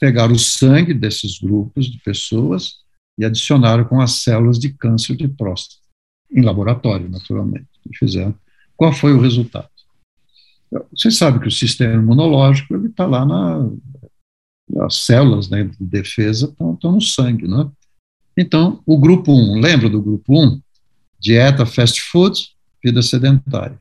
pegaram 0.00 0.34
o 0.34 0.38
sangue 0.38 0.94
desses 0.94 1.38
grupos 1.38 1.86
de 1.86 1.98
pessoas 1.98 2.76
e 3.18 3.24
adicionaram 3.24 3.84
com 3.84 4.00
as 4.00 4.22
células 4.22 4.58
de 4.58 4.70
câncer 4.70 5.16
de 5.16 5.26
próstata 5.28 5.85
em 6.36 6.42
laboratório, 6.42 7.08
naturalmente, 7.08 7.66
que 7.82 7.98
fizeram. 7.98 8.34
Qual 8.76 8.92
foi 8.92 9.12
o 9.12 9.20
resultado? 9.20 9.68
Você 10.94 11.10
sabe 11.10 11.40
que 11.40 11.48
o 11.48 11.52
sistema 11.52 11.94
imunológico 11.94 12.74
ele 12.74 12.88
está 12.88 13.06
lá 13.06 13.24
na 13.24 13.70
as 14.80 14.96
células 15.04 15.48
né, 15.48 15.62
de 15.62 15.76
defesa 15.80 16.46
estão, 16.46 16.74
estão 16.74 16.92
no 16.92 17.00
sangue, 17.00 17.46
né? 17.46 17.70
Então, 18.36 18.82
o 18.84 18.98
grupo 18.98 19.32
1, 19.32 19.60
lembra 19.60 19.88
do 19.88 20.02
grupo 20.02 20.44
1? 20.44 20.60
Dieta 21.20 21.64
fast 21.64 22.00
food, 22.10 22.48
vida 22.84 23.00
sedentária. 23.00 23.80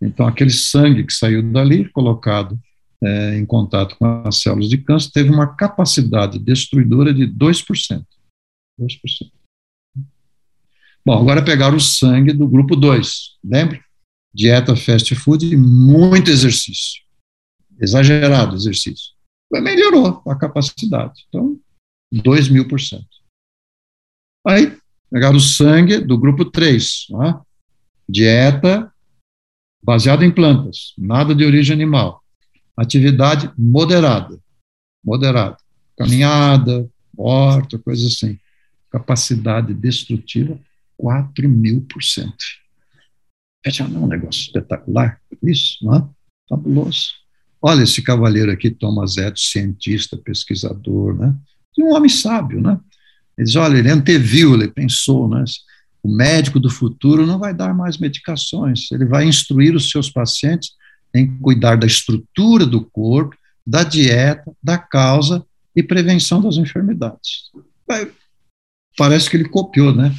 Então, 0.00 0.26
aquele 0.26 0.50
sangue 0.50 1.04
que 1.04 1.12
saiu 1.12 1.42
dali, 1.42 1.88
colocado 1.88 2.58
é, 3.02 3.38
em 3.38 3.44
contato 3.44 3.96
com 3.96 4.06
as 4.24 4.36
células 4.40 4.68
de 4.68 4.78
câncer, 4.78 5.10
teve 5.10 5.30
uma 5.30 5.54
capacidade 5.54 6.38
destruidora 6.38 7.12
de 7.12 7.26
2%. 7.26 8.04
2%. 8.78 9.30
Bom, 11.04 11.18
agora 11.18 11.44
pegaram 11.44 11.76
o 11.76 11.80
sangue 11.80 12.32
do 12.32 12.46
grupo 12.46 12.76
2, 12.76 13.38
lembra? 13.42 13.82
Dieta 14.32 14.76
fast 14.76 15.14
food 15.14 15.46
e 15.46 15.56
muito 15.56 16.30
exercício. 16.30 17.02
Exagerado 17.80 18.54
exercício. 18.54 19.12
Melhorou 19.50 20.22
a 20.26 20.36
capacidade. 20.36 21.24
Então, 21.28 21.58
2 22.12 22.48
mil 22.48 22.68
por 22.68 22.78
cento. 22.78 23.08
Aí, 24.46 24.76
pegaram 25.10 25.36
o 25.36 25.40
sangue 25.40 25.98
do 25.98 26.18
grupo 26.18 26.44
3, 26.44 27.06
é? 27.24 27.40
dieta 28.08 28.92
baseada 29.82 30.24
em 30.24 30.30
plantas, 30.30 30.92
nada 30.98 31.34
de 31.34 31.44
origem 31.44 31.74
animal. 31.74 32.22
Atividade 32.76 33.50
moderada. 33.56 34.38
Moderada. 35.02 35.56
Caminhada, 35.96 36.88
horta, 37.16 37.78
coisa 37.78 38.06
assim. 38.06 38.38
Capacidade 38.90 39.72
destrutiva 39.72 40.58
4 41.00 41.48
mil 41.48 41.80
por 41.82 42.02
cento. 42.02 42.44
Veja, 43.64 43.88
não 43.88 44.02
é 44.02 44.04
um 44.04 44.08
negócio 44.08 44.42
espetacular 44.42 45.18
isso, 45.42 45.78
não 45.82 45.94
é? 45.96 46.08
Fabuloso. 46.48 47.12
Olha 47.62 47.82
esse 47.82 48.02
cavalheiro 48.02 48.50
aqui, 48.52 48.70
Thomas 48.70 49.16
Edison, 49.16 49.50
cientista, 49.50 50.16
pesquisador, 50.16 51.16
né? 51.16 51.34
E 51.76 51.82
um 51.82 51.94
homem 51.94 52.10
sábio, 52.10 52.60
né? 52.60 52.78
Ele 53.36 53.46
diz, 53.46 53.56
olha, 53.56 53.78
ele 53.78 53.90
anteviu, 53.90 54.54
ele 54.54 54.68
pensou, 54.68 55.28
né? 55.28 55.42
O 56.02 56.14
médico 56.14 56.60
do 56.60 56.70
futuro 56.70 57.26
não 57.26 57.38
vai 57.38 57.54
dar 57.54 57.74
mais 57.74 57.98
medicações, 57.98 58.90
ele 58.92 59.04
vai 59.04 59.26
instruir 59.26 59.74
os 59.74 59.90
seus 59.90 60.10
pacientes 60.10 60.72
em 61.14 61.38
cuidar 61.38 61.76
da 61.76 61.86
estrutura 61.86 62.64
do 62.64 62.84
corpo, 62.84 63.36
da 63.66 63.82
dieta, 63.82 64.50
da 64.62 64.78
causa 64.78 65.44
e 65.74 65.82
prevenção 65.82 66.40
das 66.40 66.56
enfermidades. 66.56 67.50
Parece 68.96 69.28
que 69.28 69.36
ele 69.36 69.48
copiou, 69.48 69.94
né, 69.94 70.14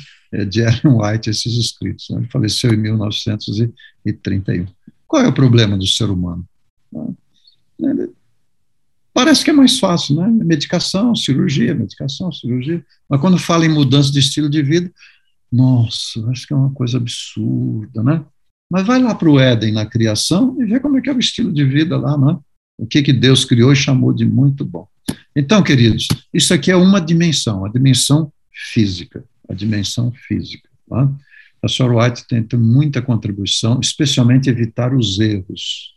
de 0.45 0.61
Ellen 0.61 0.97
White 0.97 1.29
esses 1.29 1.53
escritos. 1.57 2.09
Né? 2.09 2.19
Ele 2.19 2.27
faleceu 2.27 2.73
em 2.73 2.77
1931. 2.77 4.65
Qual 5.07 5.23
é 5.23 5.27
o 5.27 5.33
problema 5.33 5.77
do 5.77 5.85
ser 5.85 6.09
humano? 6.09 6.45
Parece 9.13 9.43
que 9.43 9.49
é 9.49 9.53
mais 9.53 9.77
fácil, 9.77 10.15
né? 10.15 10.27
Medicação, 10.27 11.13
cirurgia, 11.15 11.75
medicação, 11.75 12.31
cirurgia. 12.31 12.83
Mas 13.09 13.19
quando 13.19 13.37
fala 13.37 13.65
em 13.65 13.69
mudança 13.69 14.11
de 14.11 14.19
estilo 14.19 14.49
de 14.49 14.63
vida, 14.63 14.89
nossa, 15.51 16.25
acho 16.29 16.47
que 16.47 16.53
é 16.53 16.55
uma 16.55 16.71
coisa 16.71 16.97
absurda, 16.97 18.01
né? 18.01 18.23
Mas 18.71 18.87
vai 18.87 19.01
lá 19.01 19.13
para 19.13 19.29
o 19.29 19.37
Éden 19.37 19.73
na 19.73 19.85
criação 19.85 20.55
e 20.61 20.65
vê 20.65 20.79
como 20.79 20.97
é 20.97 21.01
que 21.01 21.09
é 21.09 21.13
o 21.13 21.19
estilo 21.19 21.51
de 21.51 21.65
vida 21.65 21.97
lá, 21.97 22.17
né? 22.17 22.39
O 22.77 22.87
que, 22.87 23.01
que 23.01 23.11
Deus 23.11 23.43
criou 23.43 23.73
e 23.73 23.75
chamou 23.75 24.13
de 24.13 24.25
muito 24.25 24.63
bom. 24.63 24.87
Então, 25.35 25.61
queridos, 25.61 26.07
isso 26.33 26.53
aqui 26.53 26.71
é 26.71 26.75
uma 26.75 27.01
dimensão, 27.01 27.65
a 27.65 27.69
dimensão 27.69 28.31
física, 28.49 29.25
a 29.47 29.53
dimensão 29.53 30.11
física. 30.11 30.69
Tá? 30.89 31.11
A 31.63 31.67
Sr. 31.67 31.95
White 31.95 32.25
tem 32.27 32.59
muita 32.59 33.01
contribuição, 33.01 33.79
especialmente 33.79 34.49
evitar 34.49 34.93
os 34.93 35.19
erros. 35.19 35.93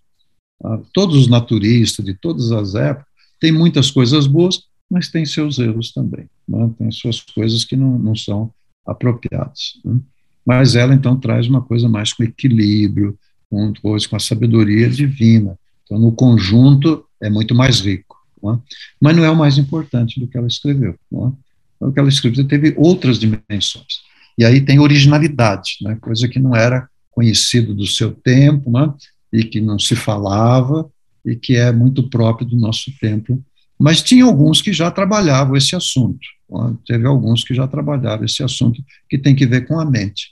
Tá? 0.60 0.80
Todos 0.92 1.16
os 1.16 1.28
naturistas 1.28 2.04
de 2.04 2.14
todas 2.14 2.52
as 2.52 2.74
épocas 2.74 3.12
têm 3.40 3.52
muitas 3.52 3.90
coisas 3.90 4.26
boas, 4.26 4.62
mas 4.90 5.08
têm 5.08 5.24
seus 5.24 5.58
erros 5.58 5.92
também. 5.92 6.28
Né? 6.46 6.70
Tem 6.78 6.90
suas 6.90 7.20
coisas 7.20 7.64
que 7.64 7.76
não, 7.76 7.98
não 7.98 8.14
são 8.14 8.52
apropriadas. 8.86 9.80
Né? 9.84 9.98
Mas 10.44 10.76
ela, 10.76 10.94
então, 10.94 11.18
traz 11.18 11.46
uma 11.46 11.62
coisa 11.62 11.88
mais 11.88 12.12
com 12.12 12.22
equilíbrio, 12.22 13.18
com, 13.48 13.72
com 13.82 14.16
a 14.16 14.20
sabedoria 14.20 14.88
divina. 14.90 15.58
Então, 15.84 15.98
no 15.98 16.12
conjunto, 16.12 17.06
é 17.20 17.30
muito 17.30 17.54
mais 17.54 17.80
rico. 17.80 18.16
Não 18.42 18.54
é? 18.54 18.58
Mas 19.00 19.16
não 19.16 19.24
é 19.24 19.30
o 19.30 19.36
mais 19.36 19.56
importante 19.56 20.20
do 20.20 20.28
que 20.28 20.36
ela 20.36 20.46
escreveu. 20.46 20.96
Não 21.10 21.28
é? 21.28 21.43
O 21.84 21.92
que 21.92 22.00
ela 22.00 22.08
escreveu 22.08 22.46
teve 22.46 22.74
outras 22.76 23.18
dimensões. 23.18 24.02
E 24.38 24.44
aí 24.44 24.60
tem 24.60 24.78
originalidade, 24.78 25.76
né? 25.82 25.96
coisa 26.00 26.28
que 26.28 26.38
não 26.38 26.54
era 26.54 26.88
conhecido 27.10 27.74
do 27.74 27.86
seu 27.86 28.12
tempo, 28.12 28.70
né? 28.70 28.92
e 29.32 29.44
que 29.44 29.60
não 29.60 29.78
se 29.78 29.94
falava, 29.94 30.88
e 31.24 31.36
que 31.36 31.56
é 31.56 31.70
muito 31.72 32.08
próprio 32.08 32.46
do 32.46 32.56
nosso 32.56 32.92
tempo. 33.00 33.42
Mas 33.78 34.02
tinha 34.02 34.24
alguns 34.24 34.60
que 34.60 34.72
já 34.72 34.90
trabalhavam 34.90 35.56
esse 35.56 35.74
assunto. 35.74 36.26
Né? 36.50 36.74
Teve 36.86 37.06
alguns 37.06 37.44
que 37.44 37.54
já 37.54 37.66
trabalharam 37.66 38.24
esse 38.24 38.42
assunto 38.42 38.82
que 39.08 39.18
tem 39.18 39.34
que 39.34 39.46
ver 39.46 39.66
com 39.66 39.78
a 39.78 39.84
mente, 39.84 40.30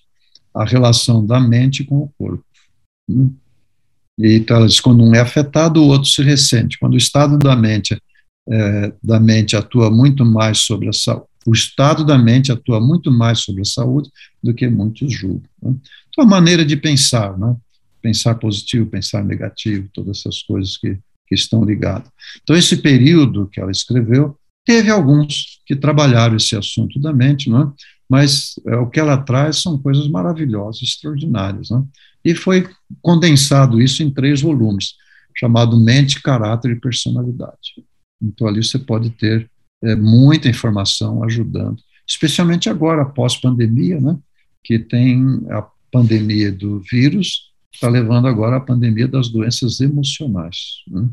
a 0.55 0.65
relação 0.65 1.25
da 1.25 1.41
mente 1.41 1.85
com 1.85 1.99
o 1.99 2.13
corpo. 2.19 2.45
Hum? 3.09 3.35
E 4.19 4.37
então, 4.37 4.59
ela 4.59 4.67
diz, 4.67 4.81
quando 4.81 5.03
um 5.03 5.15
é 5.15 5.21
afetado, 5.21 5.83
o 5.83 5.89
outro 5.89 6.09
se 6.09 6.23
ressente. 6.23 6.79
Quando 6.79 6.95
o 6.95 6.99
estado 6.99 7.39
da 7.39 7.57
mente, 7.57 7.97
é, 8.49 8.93
da 9.03 9.19
mente 9.19 9.57
atua 9.57 9.91
muito 9.91 10.25
mais 10.25 10.59
sobre 10.59 10.89
a 10.89 10.93
saúde, 10.93 11.27
o 11.47 11.53
estado 11.53 12.05
da 12.05 12.19
mente 12.19 12.53
atua 12.53 12.81
muito 12.81 13.11
mais 13.11 13.41
sobre 13.41 13.63
a 13.63 13.65
saúde 13.65 14.11
do 14.43 14.55
que 14.55 14.69
muitos 14.69 15.13
julgam. 15.13 15.49
Né? 15.63 15.75
Então, 16.09 16.25
a 16.25 16.27
maneira 16.27 16.65
de 16.65 16.77
pensar, 16.77 17.37
né? 17.39 17.57
pensar 18.01 18.35
positivo, 18.37 18.87
pensar 18.87 19.25
negativo, 19.25 19.89
todas 19.93 20.19
essas 20.19 20.43
coisas 20.43 20.77
que, 20.77 20.99
que 21.27 21.35
estão 21.35 21.65
ligadas. 21.65 22.09
Então, 22.43 22.57
esse 22.57 22.77
período 22.77 23.49
que 23.49 23.61
ela 23.61 23.71
escreveu, 23.71 24.37
teve 24.65 24.91
alguns 24.91 25.61
que 25.67 25.75
trabalharam 25.75 26.37
esse 26.37 26.57
assunto 26.57 27.01
da 27.01 27.13
mente, 27.13 27.49
não 27.49 27.63
é? 27.63 27.73
mas 28.09 28.55
é, 28.67 28.77
o 28.77 28.89
que 28.89 29.01
ela 29.01 29.17
traz 29.17 29.63
são 29.63 29.79
coisas 29.79 30.07
maravilhosas, 30.09 30.83
extraordinárias. 30.83 31.71
Não 31.71 31.81
é? 31.81 32.31
E 32.31 32.35
foi 32.35 32.69
condensado 33.01 33.81
isso 33.81 34.03
em 34.03 34.11
três 34.11 34.41
volumes, 34.43 34.95
chamado 35.37 35.81
Mente, 35.81 36.21
Caráter 36.21 36.73
e 36.73 36.81
Personalidade. 36.81 37.83
Então, 38.23 38.47
ali 38.47 38.63
você 38.63 38.79
pode 38.79 39.11
ter 39.11 39.51
é, 39.83 39.97
muita 39.97 40.49
informação 40.49 41.23
ajudando, 41.25 41.77
especialmente 42.07 42.69
agora, 42.69 43.05
pós-pandemia, 43.05 44.01
né, 44.01 44.17
que 44.63 44.79
tem 44.79 45.43
a 45.51 45.67
pandemia 45.91 46.51
do 46.53 46.81
vírus, 46.81 47.53
está 47.73 47.89
levando 47.89 48.27
agora 48.29 48.57
a 48.57 48.61
pandemia 48.61 49.09
das 49.09 49.29
doenças 49.29 49.81
emocionais. 49.81 50.83
Né? 50.89 51.09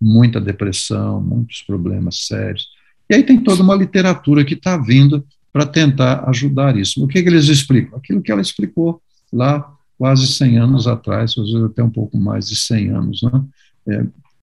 Muita 0.00 0.40
depressão, 0.40 1.20
muitos 1.20 1.62
problemas 1.62 2.26
sérios. 2.26 2.66
E 3.08 3.14
aí 3.14 3.22
tem 3.22 3.40
toda 3.40 3.62
uma 3.62 3.74
literatura 3.74 4.44
que 4.44 4.54
está 4.54 4.76
vindo 4.76 5.24
para 5.52 5.66
tentar 5.66 6.28
ajudar 6.28 6.76
isso. 6.76 7.02
O 7.02 7.08
que, 7.08 7.22
que, 7.22 7.28
eles 7.28 7.46
explicam? 7.46 7.98
Aquilo 7.98 8.22
que 8.22 8.30
ela 8.30 8.42
explicou 8.42 9.00
lá 9.32 9.74
quase 9.96 10.26
100 10.26 10.58
anos 10.58 10.86
atrás, 10.86 11.30
às 11.36 11.50
vezes 11.50 11.64
até 11.64 11.82
um 11.82 11.90
pouco 11.90 12.16
mais 12.18 12.48
de 12.48 12.56
100 12.56 12.90
anos. 12.90 13.22
Né? 13.22 13.44
É, 13.88 14.06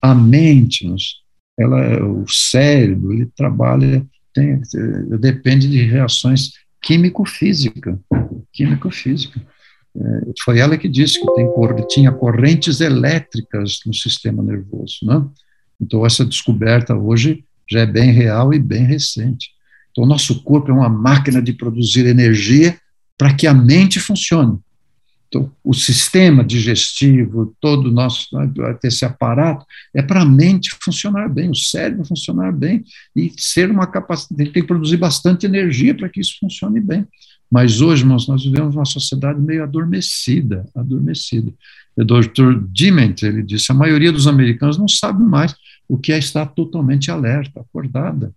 a 0.00 0.14
mente, 0.14 0.86
ela, 1.58 2.04
o 2.04 2.28
cérebro, 2.28 3.12
ele 3.12 3.26
trabalha, 3.36 4.04
tem, 4.32 4.60
depende 5.20 5.68
de 5.68 5.82
reações 5.82 6.52
químico-física, 6.80 7.98
químico-física. 8.52 9.40
É, 9.94 10.00
foi 10.42 10.58
ela 10.58 10.78
que 10.78 10.88
disse 10.88 11.20
que 11.20 11.34
tem, 11.34 11.46
tinha 11.86 12.10
correntes 12.10 12.80
elétricas 12.80 13.80
no 13.86 13.92
sistema 13.92 14.42
nervoso, 14.42 14.98
né? 15.02 15.24
Então 15.80 16.06
essa 16.06 16.24
descoberta 16.24 16.94
hoje 16.94 17.44
já 17.70 17.80
é 17.80 17.86
bem 17.86 18.10
real 18.10 18.54
e 18.54 18.58
bem 18.58 18.84
recente. 18.84 19.50
Então 19.90 20.04
o 20.04 20.06
nosso 20.06 20.42
corpo 20.42 20.70
é 20.70 20.74
uma 20.74 20.88
máquina 20.88 21.42
de 21.42 21.52
produzir 21.52 22.06
energia 22.06 22.78
para 23.18 23.34
que 23.34 23.46
a 23.46 23.52
mente 23.52 24.00
funcione. 24.00 24.58
O 25.64 25.72
sistema 25.72 26.44
digestivo, 26.44 27.56
todo 27.60 27.88
o 27.88 27.92
nosso, 27.92 28.28
né, 28.32 28.50
esse 28.84 29.04
aparato, 29.04 29.64
é 29.94 30.02
para 30.02 30.22
a 30.22 30.26
mente 30.26 30.76
funcionar 30.82 31.28
bem, 31.28 31.50
o 31.50 31.54
cérebro 31.54 32.04
funcionar 32.04 32.52
bem 32.52 32.84
e 33.16 33.32
ser 33.38 33.70
uma 33.70 33.86
capacidade, 33.86 34.50
tem 34.50 34.62
que 34.62 34.68
produzir 34.68 34.98
bastante 34.98 35.46
energia 35.46 35.94
para 35.94 36.08
que 36.08 36.20
isso 36.20 36.36
funcione 36.38 36.80
bem. 36.80 37.06
Mas 37.50 37.80
hoje, 37.80 38.02
irmãos, 38.02 38.26
nós 38.26 38.44
vivemos 38.44 38.74
uma 38.74 38.84
sociedade 38.84 39.40
meio 39.40 39.62
adormecida, 39.62 40.66
adormecida. 40.74 41.52
O 41.94 42.04
Dr. 42.04 42.64
Diment, 42.70 43.22
ele 43.22 43.42
disse, 43.42 43.70
a 43.70 43.74
maioria 43.74 44.10
dos 44.10 44.26
americanos 44.26 44.78
não 44.78 44.88
sabe 44.88 45.22
mais 45.22 45.54
o 45.86 45.98
que 45.98 46.12
é 46.12 46.18
estar 46.18 46.46
totalmente 46.46 47.10
alerta, 47.10 47.60
acordada. 47.60 48.34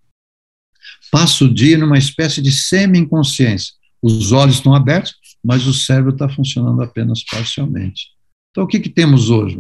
Passa 1.09 1.45
o 1.45 1.53
dia 1.53 1.77
numa 1.77 1.97
espécie 1.97 2.41
de 2.41 2.51
semi-inconsciência. 2.51 3.73
Os 4.01 4.31
olhos 4.33 4.55
estão 4.55 4.75
abertos, 4.75 5.15
mas 5.45 5.67
o 5.67 5.73
cérebro 5.73 6.11
está 6.11 6.27
funcionando 6.27 6.81
apenas 6.81 7.23
parcialmente. 7.23 8.07
Então, 8.49 8.63
o 8.63 8.67
que, 8.67 8.79
que 8.79 8.89
temos 8.89 9.29
hoje? 9.29 9.59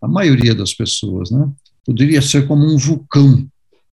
A 0.00 0.06
maioria 0.06 0.54
das 0.54 0.72
pessoas, 0.72 1.32
né? 1.32 1.50
Poderia 1.84 2.22
ser 2.22 2.46
como 2.46 2.64
um 2.64 2.78
vulcão, 2.78 3.44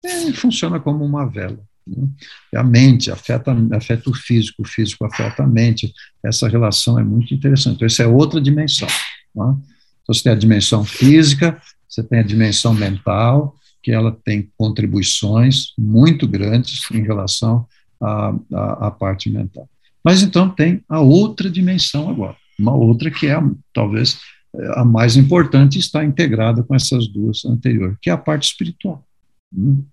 é, 0.05 0.33
funciona 0.33 0.81
como 0.81 1.05
uma 1.05 1.25
vela. 1.27 1.61
Né? 1.87 2.09
A 2.57 2.64
mente 2.64 3.12
afeta, 3.12 3.57
afeta 3.73 4.11
o 4.11 4.14
físico, 4.14 4.62
o 4.62 4.66
físico 4.66 5.05
afeta 5.05 5.45
a 5.45 5.47
mente. 5.47 5.93
Essa 6.25 6.49
relação 6.49 6.99
é 6.99 7.05
muito 7.05 7.33
interessante. 7.33 7.77
Então, 7.77 7.87
essa 7.87 8.03
é 8.03 8.07
outra 8.09 8.40
dimensão. 8.40 8.88
Né? 9.35 9.57
Então, 10.03 10.14
você 10.14 10.25
tem 10.25 10.33
a 10.33 10.37
dimensão 10.37 10.85
física, 10.85 11.61
você 11.88 12.03
tem 12.03 12.19
a 12.19 12.25
dimensão 12.25 12.75
mental, 12.75 13.55
que 13.83 13.93
ela 13.93 14.16
tem 14.25 14.51
contribuições 14.57 15.73
muito 15.79 16.27
grandes 16.27 16.90
em 16.90 17.03
relação 17.03 17.66
à, 18.01 18.35
à, 18.53 18.87
à 18.88 18.90
parte 18.90 19.31
mental. 19.31 19.69
Mas 20.04 20.22
então 20.22 20.48
tem 20.48 20.82
a 20.88 21.00
outra 21.00 21.50
dimensão 21.50 22.08
agora, 22.08 22.36
uma 22.58 22.74
outra 22.74 23.10
que 23.10 23.26
é 23.26 23.38
talvez 23.72 24.18
a 24.74 24.84
mais 24.84 25.16
importante 25.16 25.78
está 25.78 26.04
integrada 26.04 26.62
com 26.62 26.74
essas 26.74 27.06
duas 27.06 27.44
anteriores, 27.44 27.96
que 28.02 28.10
é 28.10 28.12
a 28.12 28.18
parte 28.18 28.44
espiritual. 28.44 29.04
Hum. 29.54 29.84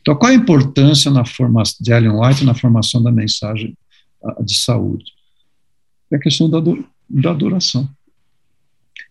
Então, 0.00 0.14
qual 0.14 0.30
a 0.30 0.34
importância 0.34 1.10
na 1.10 1.24
formação 1.24 1.76
de 1.80 1.92
Ellen 1.92 2.12
White 2.12 2.44
na 2.44 2.54
formação 2.54 3.02
da 3.02 3.10
mensagem 3.10 3.76
de 4.44 4.56
saúde? 4.56 5.12
É 6.10 6.16
a 6.16 6.20
questão 6.20 6.48
da, 6.48 6.60
da 7.08 7.30
adoração. 7.30 7.88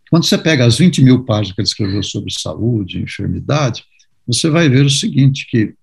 Quando 0.10 0.26
você 0.26 0.38
pega 0.38 0.65
as 0.65 0.78
20 0.78 1.02
mil 1.04 1.26
páginas 1.26 1.54
que 1.54 1.62
ele 1.62 1.67
escreveu 1.67 2.04
sobre 2.04 2.32
saúde, 2.32 3.02
enfermidade, 3.02 3.84
você 4.26 4.50
vai 4.50 4.69
ver 4.69 4.86
o 4.86 4.89
seguinte, 4.89 5.45
que 5.50 5.73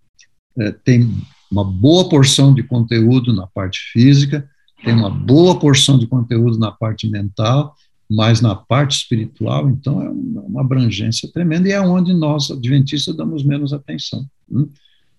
é, 0.58 0.72
tem 0.72 1.10
uma 1.50 1.64
boa 1.64 2.08
porção 2.08 2.54
de 2.54 2.62
conteúdo 2.62 3.32
na 3.32 3.46
parte 3.46 3.80
física, 3.92 4.48
tem 4.84 4.94
uma 4.94 5.10
boa 5.10 5.58
porção 5.58 5.98
de 5.98 6.06
conteúdo 6.06 6.58
na 6.58 6.70
parte 6.70 7.08
mental, 7.08 7.74
mas 8.10 8.40
na 8.40 8.54
parte 8.54 8.98
espiritual, 8.98 9.68
então, 9.68 10.02
é 10.02 10.08
uma 10.08 10.60
abrangência 10.60 11.30
tremenda 11.32 11.68
e 11.68 11.72
é 11.72 11.80
onde 11.80 12.12
nós, 12.12 12.50
adventistas, 12.50 13.16
damos 13.16 13.42
menos 13.42 13.72
atenção. 13.72 14.26
Hum? 14.50 14.68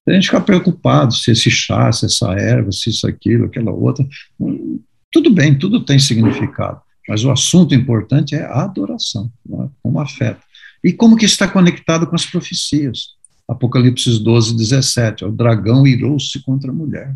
A 0.07 0.13
gente 0.13 0.27
fica 0.27 0.39
preocupado 0.39 1.13
se 1.15 1.31
esse 1.31 1.49
chá, 1.49 1.91
se 1.91 2.05
essa 2.05 2.31
erva, 2.33 2.71
se 2.71 2.91
isso, 2.91 3.07
aquilo, 3.07 3.45
aquela 3.45 3.71
outra. 3.71 4.07
Hum, 4.39 4.79
tudo 5.11 5.31
bem, 5.31 5.57
tudo 5.57 5.83
tem 5.83 5.97
significado, 5.97 6.79
mas 7.09 7.23
o 7.23 7.31
assunto 7.31 7.73
importante 7.73 8.35
é 8.35 8.43
a 8.43 8.63
adoração, 8.63 9.31
né? 9.43 9.67
como 9.81 9.99
afeta. 9.99 10.41
E 10.83 10.93
como 10.93 11.17
que 11.17 11.25
está 11.25 11.47
conectado 11.47 12.05
com 12.05 12.15
as 12.15 12.25
profecias. 12.25 13.15
Apocalipse 13.47 14.19
12, 14.23 14.55
17, 14.55 15.25
o 15.25 15.31
dragão 15.31 15.85
irou-se 15.85 16.41
contra 16.43 16.71
a 16.71 16.73
mulher. 16.73 17.15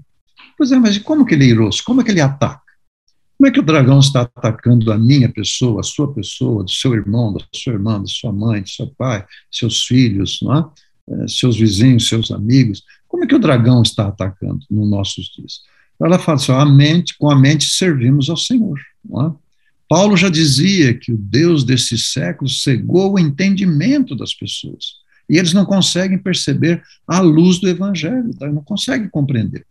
Pois 0.57 0.71
é, 0.71 0.77
mas 0.77 0.97
como 0.97 1.25
que 1.25 1.33
ele 1.33 1.45
irou-se? 1.45 1.83
Como 1.83 2.01
é 2.01 2.03
que 2.03 2.11
ele 2.11 2.21
ataca? 2.21 2.61
Como 3.37 3.47
é 3.47 3.51
que 3.51 3.59
o 3.59 3.63
dragão 3.63 3.99
está 3.99 4.21
atacando 4.21 4.91
a 4.91 4.97
minha 4.97 5.29
pessoa, 5.29 5.79
a 5.79 5.83
sua 5.83 6.13
pessoa, 6.13 6.63
do 6.63 6.69
seu 6.69 6.93
irmão, 6.93 7.31
da 7.33 7.39
sua 7.55 7.73
irmã, 7.73 7.99
da 8.01 8.07
sua 8.07 8.33
mãe, 8.33 8.61
do 8.61 8.69
seu 8.69 8.87
pai, 8.97 9.25
seus 9.49 9.85
filhos, 9.85 10.39
não 10.41 10.57
é? 10.57 10.65
É, 11.09 11.27
seus 11.27 11.57
vizinhos, 11.57 12.07
seus 12.07 12.31
amigos? 12.31 12.83
Como 13.07 13.23
é 13.23 13.27
que 13.27 13.33
o 13.33 13.39
dragão 13.39 13.81
está 13.81 14.07
atacando 14.07 14.59
nos 14.69 14.89
nossos 14.89 15.31
dias? 15.35 15.61
Ela 16.01 16.19
fala 16.19 16.37
assim: 16.37 16.51
a 16.51 16.65
mente, 16.65 17.17
com 17.17 17.29
a 17.31 17.35
mente 17.35 17.69
servimos 17.69 18.29
ao 18.29 18.37
Senhor. 18.37 18.77
É? 18.79 19.31
Paulo 19.87 20.15
já 20.15 20.29
dizia 20.29 20.93
que 20.93 21.11
o 21.11 21.17
Deus 21.17 21.63
desse 21.63 21.97
século 21.97 22.49
cegou 22.49 23.13
o 23.13 23.19
entendimento 23.19 24.15
das 24.15 24.33
pessoas. 24.33 24.98
E 25.29 25.37
eles 25.37 25.53
não 25.53 25.65
conseguem 25.65 26.17
perceber 26.17 26.81
a 27.07 27.19
luz 27.19 27.59
do 27.59 27.69
Evangelho, 27.69 28.33
tá? 28.37 28.47
não 28.51 28.63
conseguem 28.63 29.09
compreender. 29.09 29.65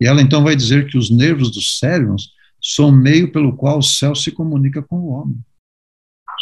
E 0.00 0.06
ela 0.06 0.20
então 0.20 0.42
vai 0.42 0.56
dizer 0.56 0.88
que 0.88 0.98
os 0.98 1.10
nervos 1.10 1.50
dos 1.50 1.78
cérebros 1.78 2.30
são 2.62 2.88
o 2.88 2.92
meio 2.92 3.30
pelo 3.30 3.56
qual 3.56 3.78
o 3.78 3.82
céu 3.82 4.14
se 4.14 4.32
comunica 4.32 4.82
com 4.82 4.96
o 4.96 5.08
homem. 5.08 5.38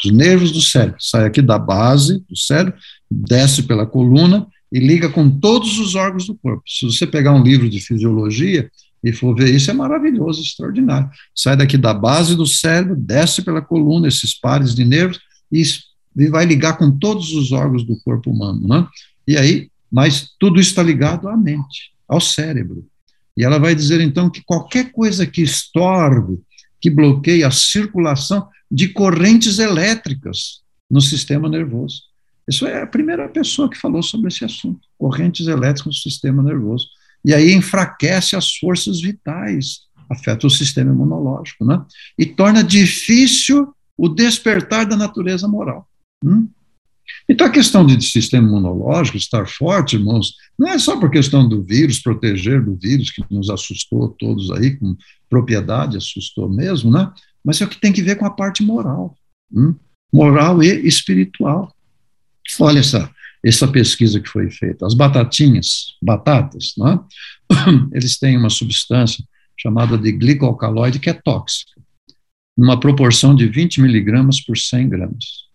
Os 0.04 0.12
nervos 0.12 0.52
do 0.52 0.60
cérebro 0.60 0.96
saem 1.00 1.26
aqui 1.26 1.40
da 1.40 1.58
base 1.58 2.22
do 2.28 2.36
cérebro, 2.36 2.78
desce 3.10 3.62
pela 3.62 3.86
coluna 3.86 4.46
e 4.70 4.78
liga 4.78 5.08
com 5.08 5.30
todos 5.30 5.78
os 5.78 5.94
órgãos 5.94 6.26
do 6.26 6.34
corpo. 6.34 6.62
Se 6.66 6.84
você 6.84 7.06
pegar 7.06 7.32
um 7.32 7.42
livro 7.42 7.68
de 7.68 7.80
fisiologia 7.80 8.70
e 9.02 9.12
for 9.12 9.34
ver 9.34 9.54
isso, 9.54 9.70
é 9.70 9.74
maravilhoso, 9.74 10.42
extraordinário. 10.42 11.08
Sai 11.34 11.56
daqui 11.56 11.78
da 11.78 11.94
base 11.94 12.34
do 12.34 12.46
cérebro, 12.46 12.96
desce 12.96 13.42
pela 13.42 13.62
coluna, 13.62 14.08
esses 14.08 14.34
pares 14.34 14.74
de 14.74 14.84
nervos, 14.84 15.18
e, 15.50 15.62
e 16.16 16.28
vai 16.28 16.44
ligar 16.46 16.78
com 16.78 16.90
todos 16.90 17.32
os 17.32 17.52
órgãos 17.52 17.84
do 17.84 17.98
corpo 18.00 18.30
humano. 18.30 18.66
Né? 18.66 18.86
E 19.28 19.36
aí, 19.36 19.70
mas 19.90 20.30
tudo 20.38 20.60
está 20.60 20.82
ligado 20.82 21.28
à 21.28 21.36
mente, 21.36 21.92
ao 22.08 22.20
cérebro. 22.20 22.86
E 23.36 23.44
ela 23.44 23.58
vai 23.58 23.74
dizer, 23.74 24.00
então, 24.00 24.30
que 24.30 24.42
qualquer 24.42 24.90
coisa 24.92 25.26
que 25.26 25.42
estorve, 25.42 26.40
que 26.80 26.88
bloqueie 26.88 27.44
a 27.44 27.50
circulação 27.50 28.48
de 28.70 28.88
correntes 28.88 29.58
elétricas 29.58 30.62
no 30.90 31.00
sistema 31.00 31.48
nervoso. 31.48 32.02
Isso 32.48 32.66
é 32.66 32.82
a 32.82 32.86
primeira 32.86 33.28
pessoa 33.28 33.68
que 33.68 33.76
falou 33.76 34.02
sobre 34.02 34.28
esse 34.28 34.44
assunto, 34.44 34.80
correntes 34.96 35.46
elétricas 35.46 35.86
no 35.86 35.92
sistema 35.92 36.42
nervoso. 36.42 36.86
E 37.24 37.34
aí 37.34 37.52
enfraquece 37.52 38.36
as 38.36 38.56
forças 38.56 39.00
vitais, 39.00 39.80
afeta 40.08 40.46
o 40.46 40.50
sistema 40.50 40.92
imunológico, 40.92 41.64
né? 41.64 41.84
E 42.16 42.24
torna 42.24 42.62
difícil 42.62 43.74
o 43.98 44.08
despertar 44.08 44.86
da 44.86 44.96
natureza 44.96 45.48
moral. 45.48 45.88
Hum? 46.24 46.48
Então, 47.28 47.46
a 47.46 47.50
questão 47.50 47.84
de 47.84 48.00
sistema 48.04 48.46
imunológico 48.46 49.16
estar 49.16 49.46
forte, 49.46 49.96
irmãos, 49.96 50.34
não 50.58 50.68
é 50.68 50.78
só 50.78 50.98
por 50.98 51.10
questão 51.10 51.48
do 51.48 51.62
vírus, 51.62 51.98
proteger 51.98 52.64
do 52.64 52.76
vírus, 52.76 53.10
que 53.10 53.22
nos 53.30 53.50
assustou 53.50 54.08
todos 54.10 54.50
aí, 54.50 54.76
com 54.76 54.96
propriedade, 55.28 55.96
assustou 55.96 56.48
mesmo, 56.48 56.90
né? 56.90 57.12
Mas 57.44 57.60
é 57.60 57.64
o 57.64 57.68
que 57.68 57.80
tem 57.80 57.92
que 57.92 58.02
ver 58.02 58.16
com 58.16 58.26
a 58.26 58.30
parte 58.30 58.62
moral, 58.62 59.16
hum? 59.52 59.74
moral 60.12 60.62
e 60.62 60.86
espiritual. 60.86 61.74
Olha 62.60 62.78
essa, 62.78 63.10
essa 63.44 63.68
pesquisa 63.68 64.20
que 64.20 64.28
foi 64.28 64.50
feita. 64.50 64.86
As 64.86 64.94
batatinhas, 64.94 65.96
batatas, 66.02 66.74
né? 66.76 66.98
eles 67.92 68.18
têm 68.18 68.36
uma 68.36 68.50
substância 68.50 69.24
chamada 69.58 69.96
de 69.96 70.12
glicoalcaloide 70.12 70.98
que 70.98 71.10
é 71.10 71.14
tóxica, 71.14 71.72
numa 72.56 72.78
proporção 72.78 73.34
de 73.34 73.48
20 73.48 73.80
miligramas 73.80 74.40
por 74.40 74.56
100 74.56 74.88
gramas. 74.88 75.45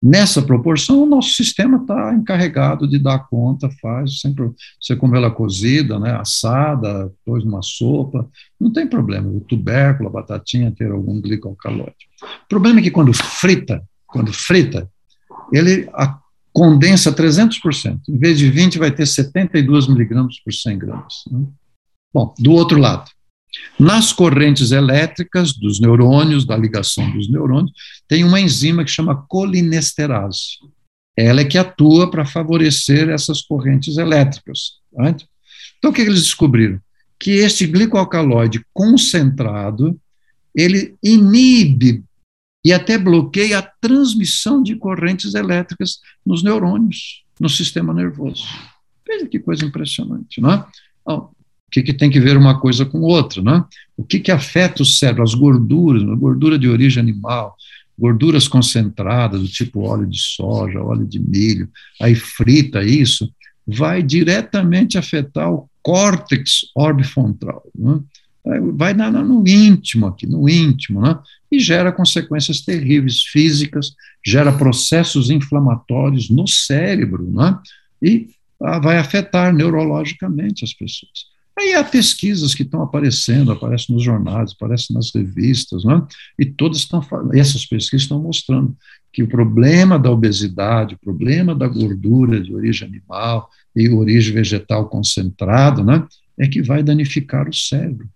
Nessa 0.00 0.40
proporção, 0.40 1.02
o 1.02 1.06
nosso 1.06 1.30
sistema 1.30 1.78
está 1.78 2.14
encarregado 2.14 2.86
de 2.86 3.00
dar 3.00 3.26
conta, 3.28 3.68
faz, 3.82 4.20
sempre 4.20 4.48
você 4.80 4.94
come 4.94 5.16
ela 5.16 5.28
cozida, 5.28 5.98
né, 5.98 6.12
assada, 6.12 7.08
depois 7.08 7.44
numa 7.44 7.62
sopa, 7.62 8.28
não 8.60 8.72
tem 8.72 8.86
problema, 8.86 9.28
o 9.28 9.40
tubérculo, 9.40 10.08
a 10.08 10.12
batatinha 10.12 10.70
ter 10.70 10.92
algum 10.92 11.20
glicoalcaloide. 11.20 11.96
O 12.44 12.48
problema 12.48 12.78
é 12.78 12.82
que 12.84 12.92
quando 12.92 13.12
frita, 13.12 13.82
quando 14.06 14.32
frita, 14.32 14.88
ele 15.52 15.88
condensa 16.52 17.12
300%, 17.12 18.00
em 18.08 18.18
vez 18.18 18.38
de 18.38 18.48
20 18.48 18.78
vai 18.78 18.92
ter 18.92 19.04
72 19.06 19.88
miligramas 19.88 20.38
por 20.40 20.52
100 20.52 20.78
gramas. 20.78 21.14
Né? 21.28 21.44
Bom, 22.14 22.32
do 22.38 22.52
outro 22.52 22.78
lado, 22.78 23.10
nas 23.78 24.12
correntes 24.12 24.72
elétricas 24.72 25.52
dos 25.52 25.80
neurônios, 25.80 26.44
da 26.44 26.56
ligação 26.56 27.10
dos 27.12 27.30
neurônios, 27.30 27.72
tem 28.06 28.24
uma 28.24 28.40
enzima 28.40 28.84
que 28.84 28.90
chama 28.90 29.24
colinesterase. 29.28 30.58
Ela 31.16 31.40
é 31.40 31.44
que 31.44 31.58
atua 31.58 32.10
para 32.10 32.24
favorecer 32.24 33.08
essas 33.08 33.42
correntes 33.42 33.96
elétricas. 33.96 34.78
Então, 35.78 35.90
o 35.90 35.92
que 35.92 36.02
eles 36.02 36.22
descobriram? 36.22 36.80
Que 37.18 37.32
este 37.32 37.66
glicoalcaloide 37.66 38.64
concentrado, 38.72 39.98
ele 40.54 40.96
inibe 41.02 42.04
e 42.64 42.72
até 42.72 42.98
bloqueia 42.98 43.58
a 43.58 43.62
transmissão 43.62 44.62
de 44.62 44.76
correntes 44.76 45.34
elétricas 45.34 46.00
nos 46.24 46.42
neurônios, 46.42 47.24
no 47.40 47.48
sistema 47.48 47.94
nervoso. 47.94 48.46
Veja 49.06 49.26
que 49.26 49.38
coisa 49.38 49.64
impressionante, 49.64 50.40
não 50.40 50.52
é? 50.52 50.66
O 51.68 51.70
que, 51.70 51.82
que, 51.82 51.92
tem 51.92 52.08
que 52.08 52.18
ver 52.18 52.36
uma 52.36 52.58
coisa 52.58 52.86
com 52.86 53.00
outra, 53.00 53.42
né? 53.42 53.62
O 53.94 54.02
que, 54.02 54.18
que 54.18 54.32
afeta 54.32 54.82
o 54.82 54.86
cérebro? 54.86 55.22
As 55.22 55.34
gorduras, 55.34 56.02
a 56.02 56.14
gordura 56.14 56.58
de 56.58 56.66
origem 56.66 57.02
animal, 57.02 57.54
gorduras 57.98 58.48
concentradas, 58.48 59.42
do 59.42 59.48
tipo 59.48 59.82
óleo 59.82 60.06
de 60.06 60.18
soja, 60.18 60.82
óleo 60.82 61.06
de 61.06 61.18
milho, 61.18 61.68
aí 62.00 62.14
frita 62.14 62.82
isso, 62.82 63.30
vai 63.66 64.02
diretamente 64.02 64.96
afetar 64.96 65.52
o 65.52 65.68
córtex 65.82 66.70
orbifrontal, 66.74 67.62
né? 67.74 68.00
vai 68.74 68.94
na, 68.94 69.10
no 69.10 69.46
íntimo 69.46 70.06
aqui, 70.06 70.26
no 70.26 70.48
íntimo, 70.48 71.02
né? 71.02 71.18
e 71.52 71.60
gera 71.60 71.92
consequências 71.92 72.62
terríveis 72.62 73.22
físicas, 73.22 73.92
gera 74.24 74.52
processos 74.52 75.28
inflamatórios 75.28 76.30
no 76.30 76.48
cérebro, 76.48 77.30
né? 77.30 77.58
e 78.02 78.28
ah, 78.62 78.78
vai 78.78 78.96
afetar 78.96 79.52
neurologicamente 79.52 80.64
as 80.64 80.72
pessoas. 80.72 81.28
Aí 81.58 81.74
há 81.74 81.82
pesquisas 81.82 82.54
que 82.54 82.62
estão 82.62 82.82
aparecendo, 82.82 83.50
aparecem 83.50 83.92
nos 83.92 84.04
jornais, 84.04 84.52
aparecem 84.52 84.94
nas 84.94 85.12
revistas, 85.12 85.84
né? 85.84 86.06
e 86.38 86.46
todas 86.46 86.78
estão 86.78 87.04
essas 87.34 87.66
pesquisas 87.66 88.02
estão 88.02 88.22
mostrando 88.22 88.76
que 89.12 89.24
o 89.24 89.28
problema 89.28 89.98
da 89.98 90.10
obesidade, 90.10 90.94
o 90.94 90.98
problema 90.98 91.54
da 91.54 91.66
gordura 91.66 92.40
de 92.40 92.54
origem 92.54 92.86
animal 92.86 93.50
e 93.74 93.88
origem 93.88 94.34
vegetal 94.34 94.88
concentrada, 94.88 95.82
né, 95.82 96.06
é 96.38 96.46
que 96.46 96.62
vai 96.62 96.82
danificar 96.82 97.48
o 97.48 97.54
cérebro. 97.54 98.08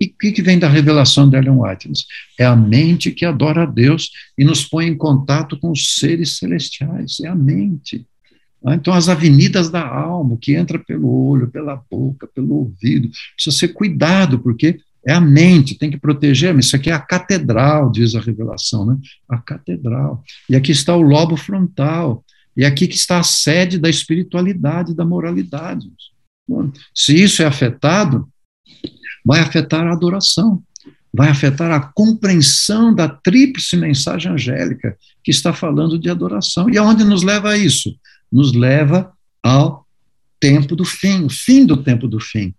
E 0.00 0.06
o 0.06 0.18
que, 0.18 0.32
que 0.32 0.42
vem 0.42 0.58
da 0.58 0.68
revelação 0.68 1.28
de 1.28 1.36
Ellen 1.36 1.60
White? 1.60 1.92
É 2.38 2.44
a 2.46 2.56
mente 2.56 3.10
que 3.10 3.24
adora 3.24 3.64
a 3.64 3.66
Deus 3.66 4.10
e 4.38 4.44
nos 4.44 4.64
põe 4.64 4.86
em 4.86 4.96
contato 4.96 5.58
com 5.58 5.70
os 5.70 5.96
seres 5.96 6.38
celestiais, 6.38 7.20
é 7.20 7.28
a 7.28 7.34
mente. 7.34 8.06
Ah, 8.64 8.74
então, 8.74 8.94
as 8.94 9.08
avenidas 9.08 9.70
da 9.70 9.86
alma, 9.86 10.38
que 10.40 10.54
entra 10.54 10.78
pelo 10.78 11.08
olho, 11.08 11.50
pela 11.50 11.82
boca, 11.90 12.28
pelo 12.32 12.54
ouvido, 12.54 13.10
precisa 13.34 13.56
ser 13.56 13.68
cuidado, 13.68 14.38
porque 14.38 14.78
é 15.04 15.12
a 15.12 15.20
mente, 15.20 15.76
tem 15.76 15.90
que 15.90 15.98
proteger, 15.98 16.54
mas 16.54 16.66
isso 16.66 16.76
aqui 16.76 16.88
é 16.88 16.92
a 16.92 17.00
catedral, 17.00 17.90
diz 17.90 18.14
a 18.14 18.20
revelação, 18.20 18.86
né? 18.86 18.96
A 19.28 19.38
catedral. 19.38 20.22
E 20.48 20.54
aqui 20.54 20.70
está 20.70 20.94
o 20.94 21.02
lobo 21.02 21.36
frontal, 21.36 22.24
e 22.56 22.64
aqui 22.64 22.86
que 22.86 22.94
está 22.94 23.18
a 23.18 23.24
sede 23.24 23.78
da 23.78 23.90
espiritualidade, 23.90 24.94
da 24.94 25.04
moralidade. 25.04 25.90
Se 26.94 27.20
isso 27.20 27.42
é 27.42 27.46
afetado, 27.46 28.28
vai 29.24 29.40
afetar 29.40 29.86
a 29.86 29.92
adoração, 29.92 30.62
vai 31.12 31.28
afetar 31.28 31.70
a 31.70 31.80
compreensão 31.80 32.94
da 32.94 33.08
tríplice 33.08 33.76
mensagem 33.76 34.32
angélica 34.32 34.96
que 35.22 35.30
está 35.30 35.52
falando 35.52 35.98
de 35.98 36.08
adoração. 36.08 36.70
E 36.70 36.78
aonde 36.78 37.04
nos 37.04 37.22
leva 37.22 37.50
a 37.50 37.58
isso? 37.58 37.94
Nos 38.32 38.52
leva 38.52 39.12
ao 39.42 39.86
tempo 40.40 40.74
do 40.74 40.84
fim, 40.84 41.24
o 41.24 41.30
fim 41.30 41.66
do 41.66 41.76
tempo 41.76 42.08
do 42.08 42.18
fim, 42.18 42.54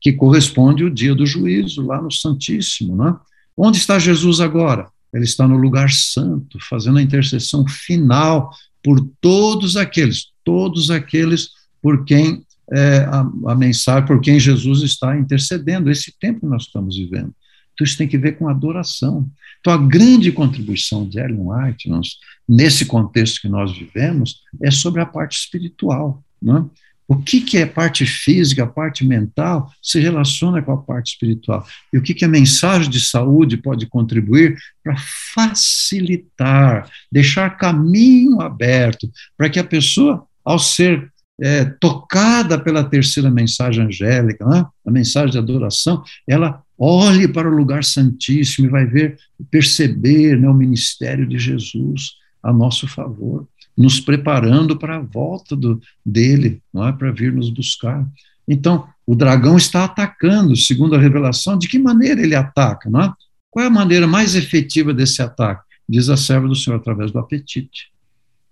que 0.00 0.12
corresponde 0.12 0.82
ao 0.82 0.90
dia 0.90 1.14
do 1.14 1.26
juízo, 1.26 1.86
lá 1.86 2.00
no 2.00 2.10
Santíssimo. 2.10 2.96
Né? 2.96 3.14
Onde 3.56 3.78
está 3.78 3.98
Jesus 3.98 4.40
agora? 4.40 4.88
Ele 5.12 5.24
está 5.24 5.46
no 5.46 5.56
lugar 5.56 5.90
santo, 5.90 6.58
fazendo 6.68 6.98
a 6.98 7.02
intercessão 7.02 7.66
final 7.66 8.50
por 8.82 9.00
todos 9.20 9.76
aqueles, 9.76 10.28
todos 10.44 10.90
aqueles 10.90 11.50
por 11.82 12.04
quem 12.04 12.44
é, 12.70 12.98
a, 13.10 13.20
a 13.46 13.54
mensagem, 13.54 14.06
por 14.06 14.20
quem 14.20 14.38
Jesus 14.38 14.82
está 14.82 15.16
intercedendo, 15.16 15.90
esse 15.90 16.12
tempo 16.18 16.40
que 16.40 16.46
nós 16.46 16.64
estamos 16.64 16.96
vivendo. 16.96 17.34
Então, 17.72 17.84
isso 17.84 17.96
tem 17.96 18.08
que 18.08 18.18
ver 18.18 18.32
com 18.32 18.48
adoração. 18.48 19.30
Então, 19.60 19.72
a 19.72 19.78
grande 19.78 20.32
contribuição 20.32 21.08
de 21.08 21.18
Ellen 21.18 21.40
White, 21.40 21.88
nós, 21.88 22.16
nesse 22.48 22.86
contexto 22.86 23.40
que 23.40 23.48
nós 23.48 23.76
vivemos, 23.76 24.40
é 24.62 24.70
sobre 24.70 25.00
a 25.00 25.06
parte 25.06 25.38
espiritual. 25.38 26.22
Né? 26.40 26.64
O 27.06 27.16
que, 27.16 27.40
que 27.40 27.56
é 27.56 27.64
parte 27.64 28.04
física, 28.04 28.64
a 28.64 28.66
parte 28.66 29.04
mental, 29.04 29.72
se 29.82 29.98
relaciona 29.98 30.60
com 30.60 30.72
a 30.72 30.76
parte 30.76 31.12
espiritual. 31.12 31.66
E 31.90 31.96
o 31.96 32.02
que, 32.02 32.12
que 32.12 32.24
a 32.24 32.28
mensagem 32.28 32.90
de 32.90 33.00
saúde 33.00 33.56
pode 33.56 33.86
contribuir 33.86 34.58
para 34.84 34.94
facilitar, 35.34 36.88
deixar 37.10 37.56
caminho 37.56 38.42
aberto, 38.42 39.10
para 39.38 39.48
que 39.48 39.58
a 39.58 39.64
pessoa, 39.64 40.26
ao 40.44 40.58
ser 40.58 41.10
é, 41.40 41.64
tocada 41.64 42.58
pela 42.58 42.84
terceira 42.84 43.30
mensagem 43.30 43.86
angélica, 43.86 44.44
né? 44.44 44.66
a 44.86 44.90
mensagem 44.90 45.30
de 45.30 45.38
adoração, 45.38 46.02
ela 46.28 46.62
Olhe 46.78 47.26
para 47.26 47.50
o 47.50 47.54
lugar 47.54 47.82
santíssimo 47.82 48.68
e 48.68 48.70
vai 48.70 48.86
ver, 48.86 49.18
perceber 49.50 50.38
né, 50.38 50.48
o 50.48 50.54
ministério 50.54 51.26
de 51.26 51.38
Jesus 51.38 52.12
a 52.40 52.52
nosso 52.52 52.86
favor, 52.86 53.48
nos 53.76 54.00
preparando 54.00 54.78
para 54.78 54.96
a 54.96 55.00
volta 55.00 55.56
do, 55.56 55.80
dele, 56.06 56.62
não 56.72 56.86
é 56.86 56.92
para 56.92 57.10
vir 57.10 57.32
nos 57.32 57.50
buscar. 57.50 58.06
Então, 58.46 58.88
o 59.04 59.14
dragão 59.14 59.56
está 59.56 59.84
atacando, 59.84 60.56
segundo 60.56 60.94
a 60.94 61.00
revelação, 61.00 61.58
de 61.58 61.68
que 61.68 61.78
maneira 61.78 62.22
ele 62.22 62.34
ataca, 62.34 62.88
não 62.88 63.00
é? 63.00 63.12
Qual 63.50 63.64
é 63.64 63.68
a 63.68 63.70
maneira 63.70 64.06
mais 64.06 64.36
efetiva 64.36 64.94
desse 64.94 65.20
ataque? 65.20 65.62
Diz 65.88 66.08
a 66.08 66.16
serva 66.16 66.46
do 66.46 66.54
Senhor, 66.54 66.76
através 66.76 67.10
do 67.10 67.18
apetite. 67.18 67.90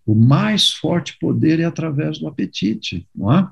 O 0.05 0.15
mais 0.15 0.71
forte 0.71 1.17
poder 1.19 1.61
é 1.61 1.65
através 1.65 2.19
do 2.19 2.27
apetite, 2.27 3.07
não 3.15 3.33
é? 3.33 3.49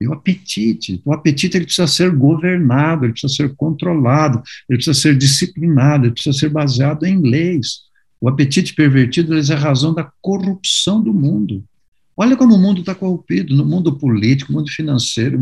E 0.00 0.06
o 0.06 0.12
apetite, 0.12 1.00
o 1.04 1.12
apetite 1.12 1.56
ele 1.56 1.64
precisa 1.64 1.86
ser 1.86 2.10
governado, 2.10 3.04
ele 3.04 3.12
precisa 3.12 3.32
ser 3.32 3.54
controlado, 3.56 4.42
ele 4.68 4.76
precisa 4.76 4.98
ser 4.98 5.16
disciplinado, 5.16 6.04
ele 6.04 6.12
precisa 6.12 6.38
ser 6.38 6.50
baseado 6.50 7.04
em 7.04 7.20
leis. 7.20 7.86
O 8.20 8.28
apetite 8.28 8.74
pervertido 8.74 9.34
é 9.34 9.40
a 9.52 9.56
razão 9.56 9.94
da 9.94 10.10
corrupção 10.20 11.02
do 11.02 11.14
mundo. 11.14 11.64
Olha 12.18 12.34
como 12.34 12.54
o 12.54 12.58
mundo 12.58 12.80
está 12.80 12.94
corrompido, 12.94 13.54
no 13.54 13.64
mundo 13.64 13.94
político, 13.94 14.50
no 14.50 14.58
mundo 14.58 14.70
financeiro, 14.70 15.38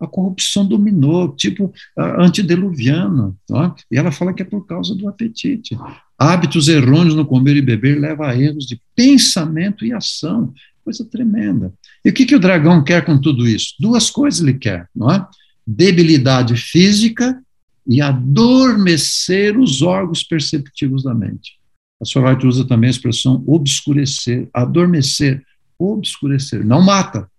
a 0.00 0.06
corrupção 0.06 0.66
dominou, 0.66 1.36
tipo 1.36 1.70
antediluviana. 1.98 3.34
Tá? 3.46 3.74
E 3.90 3.98
ela 3.98 4.10
fala 4.10 4.32
que 4.32 4.40
é 4.40 4.44
por 4.44 4.66
causa 4.66 4.94
do 4.94 5.06
apetite. 5.06 5.78
Hábitos 6.18 6.66
errôneos 6.68 7.14
no 7.14 7.26
comer 7.26 7.56
e 7.56 7.62
beber 7.62 8.00
levam 8.00 8.26
a 8.26 8.34
erros 8.34 8.64
de 8.64 8.80
pensamento 8.96 9.84
e 9.84 9.92
ação. 9.92 10.52
Coisa 10.82 11.04
tremenda. 11.04 11.74
E 12.08 12.10
o 12.10 12.14
que, 12.14 12.24
que 12.24 12.34
o 12.34 12.40
dragão 12.40 12.82
quer 12.82 13.04
com 13.04 13.20
tudo 13.20 13.46
isso? 13.46 13.74
Duas 13.78 14.08
coisas 14.08 14.40
ele 14.40 14.54
quer, 14.54 14.88
não 14.96 15.10
é? 15.10 15.26
Debilidade 15.66 16.56
física 16.56 17.38
e 17.86 18.00
adormecer 18.00 19.58
os 19.58 19.82
órgãos 19.82 20.22
perceptivos 20.22 21.02
da 21.02 21.14
mente. 21.14 21.58
A 22.00 22.06
Soraya 22.06 22.46
usa 22.46 22.66
também 22.66 22.88
a 22.88 22.92
expressão 22.92 23.44
obscurecer, 23.46 24.48
adormecer 24.54 25.44
obscurecer. 25.78 26.64
Não 26.64 26.80
mata, 26.80 27.30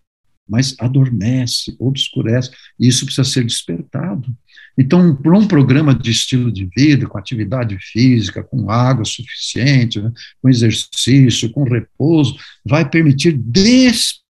mas 0.48 0.76
adormece, 0.80 1.76
obscurece, 1.80 2.52
e 2.80 2.88
isso 2.88 3.06
precisa 3.06 3.28
ser 3.28 3.44
despertado. 3.46 4.32
Então, 4.78 5.16
para 5.16 5.36
um 5.36 5.48
programa 5.48 5.96
de 5.96 6.12
estilo 6.12 6.52
de 6.52 6.70
vida, 6.78 7.08
com 7.08 7.18
atividade 7.18 7.76
física, 7.80 8.44
com 8.44 8.70
água 8.70 9.04
suficiente, 9.04 10.00
né, 10.00 10.12
com 10.40 10.48
exercício, 10.48 11.50
com 11.50 11.64
repouso, 11.64 12.38
vai 12.64 12.88
permitir 12.88 13.32
despertar 13.32 14.29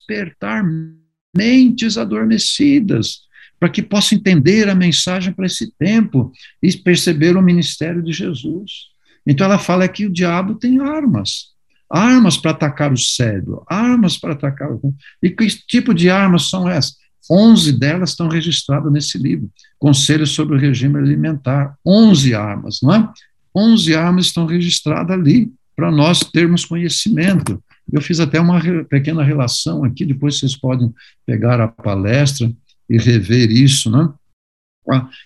mentes 1.35 1.97
adormecidas, 1.97 3.19
para 3.59 3.69
que 3.69 3.81
possa 3.81 4.15
entender 4.15 4.69
a 4.69 4.75
mensagem 4.75 5.33
para 5.33 5.45
esse 5.45 5.71
tempo 5.77 6.31
e 6.61 6.75
perceber 6.77 7.35
o 7.35 7.41
ministério 7.41 8.01
de 8.03 8.13
Jesus. 8.13 8.87
Então, 9.25 9.45
ela 9.45 9.59
fala 9.59 9.87
que 9.87 10.05
o 10.05 10.13
diabo 10.13 10.55
tem 10.55 10.79
armas 10.79 11.57
armas 11.89 12.37
para 12.37 12.51
atacar 12.51 12.91
o 12.91 12.97
cérebro, 12.97 13.63
armas 13.67 14.17
para 14.17 14.33
atacar 14.33 14.71
o. 14.71 14.93
E 15.21 15.29
que 15.29 15.47
tipo 15.47 15.93
de 15.93 16.09
armas 16.09 16.49
são 16.49 16.69
essas? 16.69 16.95
Onze 17.29 17.77
delas 17.77 18.11
estão 18.11 18.27
registradas 18.27 18.91
nesse 18.91 19.17
livro, 19.17 19.49
Conselhos 19.77 20.31
sobre 20.31 20.55
o 20.55 20.59
Regime 20.59 20.97
Alimentar. 20.97 21.75
Onze 21.85 22.33
armas, 22.33 22.79
não 22.81 22.93
é? 22.93 23.09
Onze 23.55 23.95
armas 23.95 24.27
estão 24.27 24.45
registradas 24.45 25.17
ali, 25.17 25.51
para 25.75 25.91
nós 25.91 26.19
termos 26.19 26.65
conhecimento. 26.65 27.61
Eu 27.91 28.01
fiz 28.01 28.19
até 28.19 28.39
uma 28.39 28.59
pequena 28.89 29.23
relação 29.23 29.83
aqui, 29.83 30.05
depois 30.05 30.39
vocês 30.39 30.55
podem 30.55 30.93
pegar 31.25 31.61
a 31.61 31.67
palestra 31.67 32.51
e 32.89 32.97
rever 32.97 33.51
isso, 33.51 33.89
né? 33.89 34.09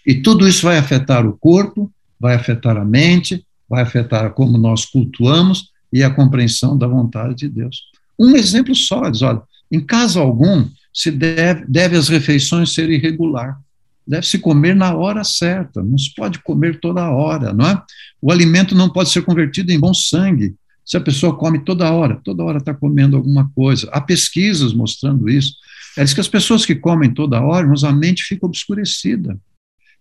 E 0.05 0.15
tudo 0.15 0.47
isso 0.47 0.65
vai 0.65 0.77
afetar 0.77 1.25
o 1.25 1.37
corpo, 1.37 1.91
vai 2.19 2.35
afetar 2.35 2.77
a 2.77 2.85
mente, 2.85 3.45
vai 3.69 3.83
afetar 3.83 4.31
como 4.31 4.57
nós 4.57 4.85
cultuamos, 4.85 5.71
e 5.93 6.03
a 6.03 6.09
compreensão 6.09 6.77
da 6.77 6.87
vontade 6.87 7.35
de 7.35 7.49
Deus. 7.49 7.83
Um 8.17 8.35
exemplo 8.35 8.73
só, 8.73 9.09
diz, 9.09 9.21
olha, 9.21 9.41
em 9.71 9.79
caso 9.79 10.19
algum, 10.19 10.67
se 10.93 11.11
deve, 11.11 11.65
deve 11.65 11.97
as 11.97 12.07
refeições 12.07 12.73
ser 12.73 12.89
irregular. 12.89 13.59
Deve-se 14.05 14.39
comer 14.39 14.75
na 14.75 14.95
hora 14.95 15.23
certa, 15.23 15.83
não 15.83 15.97
se 15.97 16.13
pode 16.15 16.39
comer 16.39 16.79
toda 16.79 17.09
hora, 17.09 17.53
não 17.53 17.67
é? 17.67 17.81
O 18.21 18.31
alimento 18.31 18.75
não 18.75 18.89
pode 18.89 19.09
ser 19.09 19.21
convertido 19.21 19.71
em 19.71 19.79
bom 19.79 19.93
sangue. 19.93 20.55
Se 20.91 20.97
a 20.97 21.01
pessoa 21.01 21.37
come 21.37 21.63
toda 21.63 21.89
hora, 21.89 22.19
toda 22.21 22.43
hora 22.43 22.57
está 22.57 22.73
comendo 22.73 23.15
alguma 23.15 23.49
coisa. 23.55 23.89
Há 23.93 24.01
pesquisas 24.01 24.73
mostrando 24.73 25.29
isso. 25.29 25.55
É 25.97 26.03
diz 26.03 26.13
que 26.13 26.19
as 26.19 26.27
pessoas 26.27 26.65
que 26.65 26.75
comem 26.75 27.13
toda 27.13 27.39
hora, 27.39 27.65
mas 27.65 27.85
a 27.85 27.93
mente 27.93 28.23
fica 28.23 28.45
obscurecida. 28.45 29.39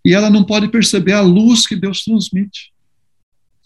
E 0.04 0.14
ela 0.14 0.28
não 0.28 0.42
pode 0.42 0.66
perceber 0.66 1.12
a 1.12 1.20
luz 1.20 1.64
que 1.64 1.76
Deus 1.76 2.02
transmite 2.02 2.72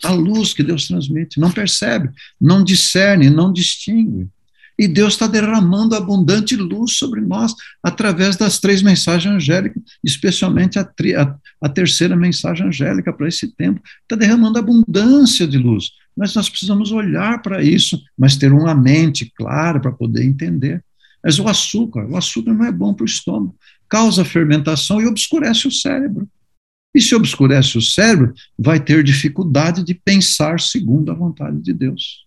a 0.03 0.13
luz 0.13 0.53
que 0.53 0.63
Deus 0.63 0.87
transmite, 0.87 1.41
não 1.41 1.51
percebe, 1.51 2.11
não 2.39 2.63
discerne, 2.63 3.31
não 3.31 3.53
distingue. 3.53 4.29
E 4.77 4.89
Deus 4.89 5.15
está 5.15 5.29
derramando 5.29 5.95
abundante 5.95 6.57
luz 6.57 6.95
sobre 6.95 7.21
nós 7.21 7.55
através 7.83 8.37
das 8.37 8.59
três 8.59 8.83
mensagens 8.83 9.33
angélicas, 9.33 9.81
especialmente 10.03 10.79
a, 10.79 10.85
tri, 10.85 11.15
a, 11.15 11.35
a 11.63 11.69
terceira 11.69 12.17
mensagem 12.17 12.67
angélica 12.67 13.13
para 13.13 13.29
esse 13.29 13.55
tempo. 13.55 13.81
Está 14.03 14.17
derramando 14.17 14.59
abundância 14.59 15.47
de 15.47 15.59
luz. 15.59 15.93
Mas 16.17 16.35
nós 16.35 16.49
precisamos 16.49 16.93
olhar 16.93 17.43
para 17.43 17.63
isso, 17.63 18.01
mas 18.17 18.37
ter 18.37 18.53
uma 18.53 18.75
mente 18.75 19.33
clara 19.35 19.81
para 19.81 19.93
poder 19.93 20.25
entender. 20.25 20.83
Mas 21.23 21.39
o 21.39 21.49
açúcar, 21.49 22.07
o 22.07 22.17
açúcar 22.17 22.53
não 22.53 22.65
é 22.65 22.73
bom 22.73 22.93
para 22.93 23.05
o 23.05 23.07
estômago, 23.07 23.57
causa 23.89 24.25
fermentação 24.25 25.01
e 25.01 25.07
obscurece 25.07 25.67
o 25.67 25.73
cérebro. 25.73 26.29
E 26.95 27.01
se 27.01 27.15
obscurece 27.15 27.77
o 27.77 27.83
cérebro, 27.83 28.33
vai 28.57 28.79
ter 28.79 29.03
dificuldade 29.03 29.83
de 29.83 29.95
pensar 29.95 30.61
segundo 30.61 31.11
a 31.11 31.15
vontade 31.15 31.61
de 31.61 31.73
Deus. 31.73 32.25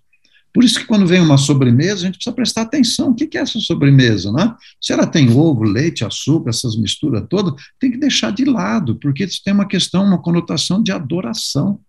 Por 0.54 0.64
isso 0.64 0.80
que 0.80 0.86
quando 0.86 1.06
vem 1.06 1.22
uma 1.22 1.38
sobremesa, 1.38 2.02
a 2.02 2.06
gente 2.08 2.16
precisa 2.16 2.36
prestar 2.36 2.64
atenção. 2.64 3.12
O 3.12 3.16
que 3.16 3.38
é 3.38 3.42
essa 3.42 3.60
sobremesa? 3.60 4.32
Né? 4.32 4.56
Se 4.82 4.92
ela 4.92 5.06
tem 5.06 5.30
ovo, 5.30 5.64
leite, 5.64 6.04
açúcar, 6.04 6.50
essas 6.50 6.76
misturas 6.76 7.24
todas, 7.30 7.54
tem 7.80 7.92
que 7.92 7.98
deixar 7.98 8.32
de 8.32 8.44
lado, 8.44 8.96
porque 8.96 9.24
isso 9.24 9.40
tem 9.44 9.54
uma 9.54 9.68
questão, 9.68 10.04
uma 10.04 10.20
conotação 10.20 10.82
de 10.82 10.92
adoração. 10.92 11.80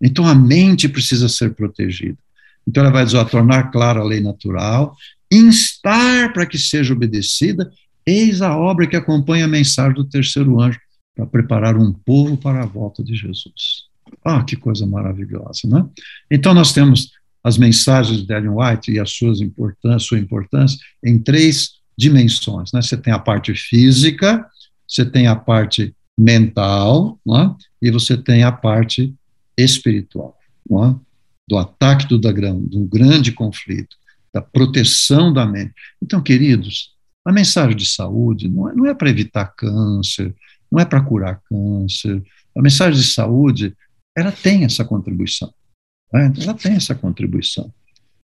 Então 0.00 0.26
a 0.26 0.34
mente 0.34 0.88
precisa 0.88 1.28
ser 1.28 1.54
protegida. 1.54 2.18
Então 2.66 2.82
ela 2.82 2.92
vai 2.92 3.04
dizer, 3.04 3.24
tornar 3.26 3.70
clara 3.70 4.00
a 4.00 4.04
lei 4.04 4.20
natural, 4.20 4.96
instar 5.30 6.32
para 6.32 6.46
que 6.46 6.58
seja 6.58 6.92
obedecida, 6.92 7.70
eis 8.04 8.42
a 8.42 8.56
obra 8.56 8.86
que 8.86 8.96
acompanha 8.96 9.44
a 9.44 9.48
mensagem 9.48 9.94
do 9.94 10.04
terceiro 10.04 10.60
anjo 10.60 10.78
para 11.14 11.26
preparar 11.26 11.76
um 11.76 11.92
povo 11.92 12.36
para 12.36 12.62
a 12.62 12.66
volta 12.66 13.02
de 13.02 13.14
Jesus. 13.14 13.86
Ah, 14.24 14.44
que 14.44 14.56
coisa 14.56 14.86
maravilhosa, 14.86 15.62
né? 15.64 15.84
Então, 16.30 16.54
nós 16.54 16.72
temos 16.72 17.10
as 17.42 17.56
mensagens 17.56 18.26
de 18.26 18.32
Ellen 18.32 18.50
White 18.50 18.90
e 18.92 18.98
as 18.98 19.10
suas 19.12 19.40
importância, 19.40 20.08
sua 20.08 20.18
importância 20.18 20.78
em 21.04 21.18
três 21.18 21.74
dimensões. 21.96 22.72
Né? 22.72 22.82
Você 22.82 22.96
tem 22.96 23.12
a 23.12 23.18
parte 23.18 23.54
física, 23.54 24.44
você 24.86 25.04
tem 25.04 25.26
a 25.26 25.36
parte 25.36 25.94
mental, 26.18 27.18
né? 27.24 27.54
e 27.80 27.90
você 27.90 28.16
tem 28.16 28.42
a 28.42 28.50
parte 28.50 29.14
espiritual, 29.56 30.36
né? 30.68 30.96
do 31.48 31.56
ataque 31.56 32.08
do 32.08 32.18
dragão, 32.18 32.60
do 32.60 32.84
grande 32.84 33.32
conflito, 33.32 33.96
da 34.34 34.42
proteção 34.42 35.32
da 35.32 35.46
mente. 35.46 35.72
Então, 36.02 36.20
queridos, 36.20 36.94
a 37.24 37.32
mensagem 37.32 37.76
de 37.76 37.86
saúde 37.86 38.48
não 38.48 38.68
é, 38.68 38.74
não 38.74 38.86
é 38.86 38.94
para 38.94 39.10
evitar 39.10 39.46
câncer, 39.56 40.34
não 40.70 40.80
é 40.80 40.84
para 40.84 41.00
curar 41.00 41.40
câncer. 41.48 42.22
A 42.56 42.62
mensagem 42.62 43.00
de 43.00 43.06
saúde, 43.06 43.74
ela 44.16 44.32
tem 44.32 44.64
essa 44.64 44.84
contribuição. 44.84 45.52
Né? 46.12 46.32
Ela 46.40 46.54
tem 46.54 46.74
essa 46.74 46.94
contribuição. 46.94 47.72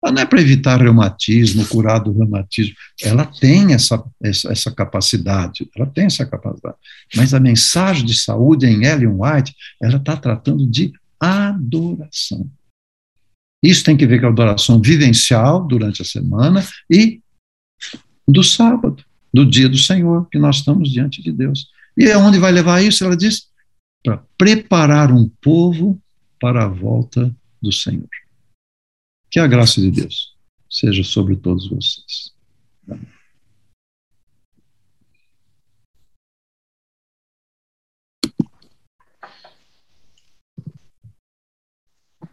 Ela 0.04 0.14
não 0.14 0.22
é 0.22 0.26
para 0.26 0.42
evitar 0.42 0.80
reumatismo, 0.80 1.66
curar 1.68 2.00
do 2.00 2.12
reumatismo. 2.12 2.76
Ela 3.02 3.26
tem 3.26 3.74
essa, 3.74 4.04
essa, 4.22 4.52
essa, 4.52 4.72
capacidade, 4.72 5.68
ela 5.76 5.88
tem 5.88 6.06
essa 6.06 6.26
capacidade. 6.26 6.76
Mas 7.16 7.34
a 7.34 7.40
mensagem 7.40 8.06
de 8.06 8.14
saúde 8.14 8.68
em 8.68 8.86
Ellen 8.86 9.18
White, 9.20 9.56
ela 9.82 9.98
está 9.98 10.16
tratando 10.16 10.68
de 10.68 10.94
adoração. 11.20 12.49
Isso 13.63 13.84
tem 13.84 13.97
que 13.97 14.05
ver 14.05 14.20
com 14.20 14.28
a 14.28 14.30
adoração 14.30 14.82
vivencial 14.82 15.66
durante 15.66 16.01
a 16.01 16.05
semana 16.05 16.66
e 16.89 17.22
do 18.28 18.43
sábado, 18.43 19.03
do 19.34 19.45
dia 19.45 19.68
do 19.68 19.78
Senhor, 19.78 20.28
que 20.30 20.38
nós 20.38 20.57
estamos 20.57 20.91
diante 20.91 21.22
de 21.22 21.32
Deus. 21.32 21.68
E 21.97 22.11
aonde 22.11 22.38
vai 22.38 22.51
levar 22.51 22.84
isso? 22.84 23.03
Ela 23.03 23.18
diz: 23.18 23.49
para 24.03 24.24
preparar 24.38 25.11
um 25.11 25.28
povo 25.41 25.99
para 26.39 26.66
a 26.66 26.68
volta 26.68 27.36
do 27.61 27.72
Senhor. 27.72 28.07
Que 29.32 29.39
a 29.39 29.47
graça 29.47 29.82
de 29.82 29.89
Deus 29.89 30.36
seja 30.70 31.03
sobre 31.03 31.36
todos 31.36 31.68
vocês. 31.68 32.32
Amém. 32.88 33.14